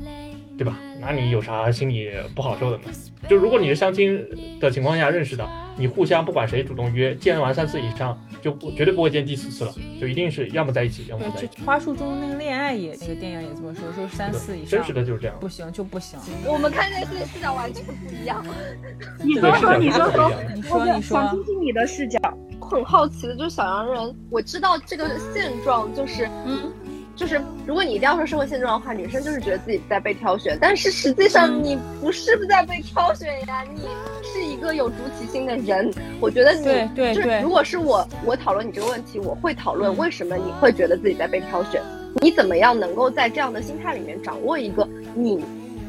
[0.56, 0.76] 对吧？
[1.00, 2.84] 那你有啥心里不好受的呢？
[3.28, 4.24] 就如果你是相亲
[4.60, 8.18] 的情况下认识的，你互相不管谁主动约，见完三次以上。
[8.40, 11.60] 就不绝对不会见第四次了，就一定是要么在一起，要么在一起。
[11.66, 16.16] 花束中那个恋爱也那个电影也这么说，说三次以上，真实的就是这样，不行就不行。
[16.46, 18.46] 我们看这个视角完全不一样。
[19.24, 22.20] 你说说，你说说，你说你说，想听听你的视角。
[22.60, 26.72] 很好奇的就是小洋人，我知道这个现状就是，嗯。
[27.18, 33.88] 就是如果你一定要说社会现状的话，女生就是觉得自己在被挑选，但是实际上你不是在被挑选呀，你
[34.22, 35.92] 是一个有主体性的人。
[36.20, 36.64] 我觉得你
[36.94, 41.82] 对就是如果是我，我讨论你这个问题，我会讨论为什么你会觉得自己在被挑选，
[42.22, 45.44] 你怎么样能够在这样的心态里面掌握一个你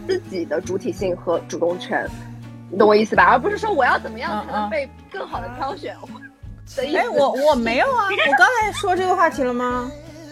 [0.07, 2.09] 自己的主体性和主动权，
[2.71, 3.25] 你懂我意思吧？
[3.25, 5.95] 而不是说我要怎么样才能被更好的挑选。
[6.77, 9.91] 哎，我我没有啊，我刚才说这个话题了吗？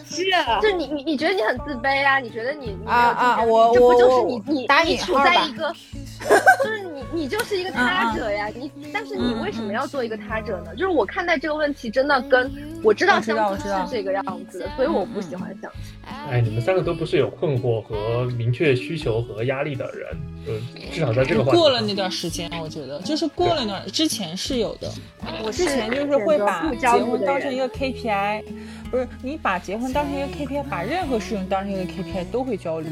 [0.09, 0.23] 是，
[0.61, 2.19] 就你你你觉得你很自卑啊？
[2.19, 5.73] 你觉得你啊啊，我这不就是你你你处在一个，
[6.63, 8.47] 就是你 你就是一个他者呀？
[8.55, 10.75] 你但是你为什么要做一个他者呢？
[10.75, 12.51] 就是我看待这个问题真的跟
[12.83, 15.93] 我知道相亲是这个样子的，所以我不喜欢相亲。
[16.29, 20.07] 哎，你们三个都不是有困惑和明确需求和压力的人，
[20.47, 24.89] 嗯，至少在这个过了那段时间，我觉得就是过了那段之前是有的。
[25.43, 28.43] 我之前就是会把结婚当成一个 KPI。
[28.89, 32.89] 不是你把结婚当成一个 KPI，把任何事情当成一个 KPI 都会焦虑。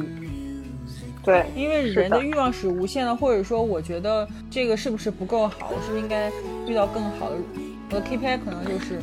[1.24, 6.32] 对，因为人的欲望是无限的，或者说我觉得这个是不是不够好，我是不是应该
[6.68, 7.36] 遇到更好的？
[7.90, 9.00] 我的 KPI 可能就是。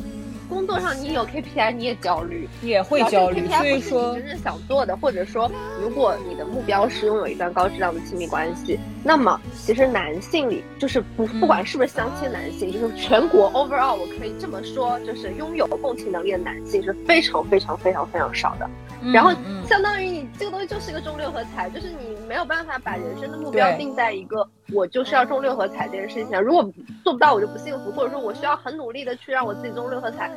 [0.53, 3.47] 工作上你有 KPI，你也焦虑，也会焦虑。
[3.49, 5.51] 所以说，真正想做的，或者说，
[5.81, 18.69] 如果你的目标是拥有一段高质量的亲密关系，那么其实男性里就是不不管是不是相亲男性，就是全国 overall，我可以这么说，就是拥有共情能力的男性是非常非常非常非常少的。
[19.11, 19.31] 然后，
[19.67, 26.41] 相当于你这个东西就是一个中六合彩，就是你没有办法把人生的目标定在一个我就是要中六合彩这件事情上。
[26.41, 26.63] 如果
[27.03, 30.31] 做不到，我就不幸福，或者说我需要很努力的去让我自己中六合彩，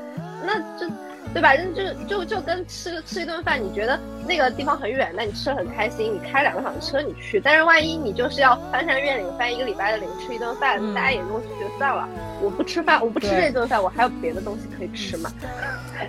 [0.45, 0.93] 那就。
[1.35, 1.55] 对吧？
[1.75, 7.39] 就就就跟吃吃一顿饭，你觉得那个地方很远，那你吃的很开心，你开两个小时车你去。
[7.39, 12.09] 但是万一你就是要翻山越岭翻一个礼拜的岭吃一顿饭，大家也就会觉得算了，
[12.41, 15.31] 我不吃饭，我不吃这顿饭，我还有别的东西可以吃嘛？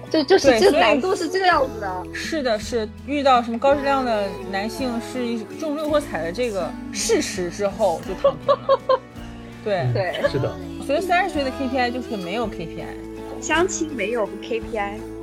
[0.10, 2.06] 就就是这个难度是这个样子的。
[2.14, 9.00] 是的，是遇到什么高质量的男性是中六合彩的这个事实之后就躺平了。
[9.66, 10.56] 对对，是的。
[10.86, 13.07] 所以三十岁的 KPI 就是没有 KPI。
[13.42, 15.17] 相亲没有 KPI。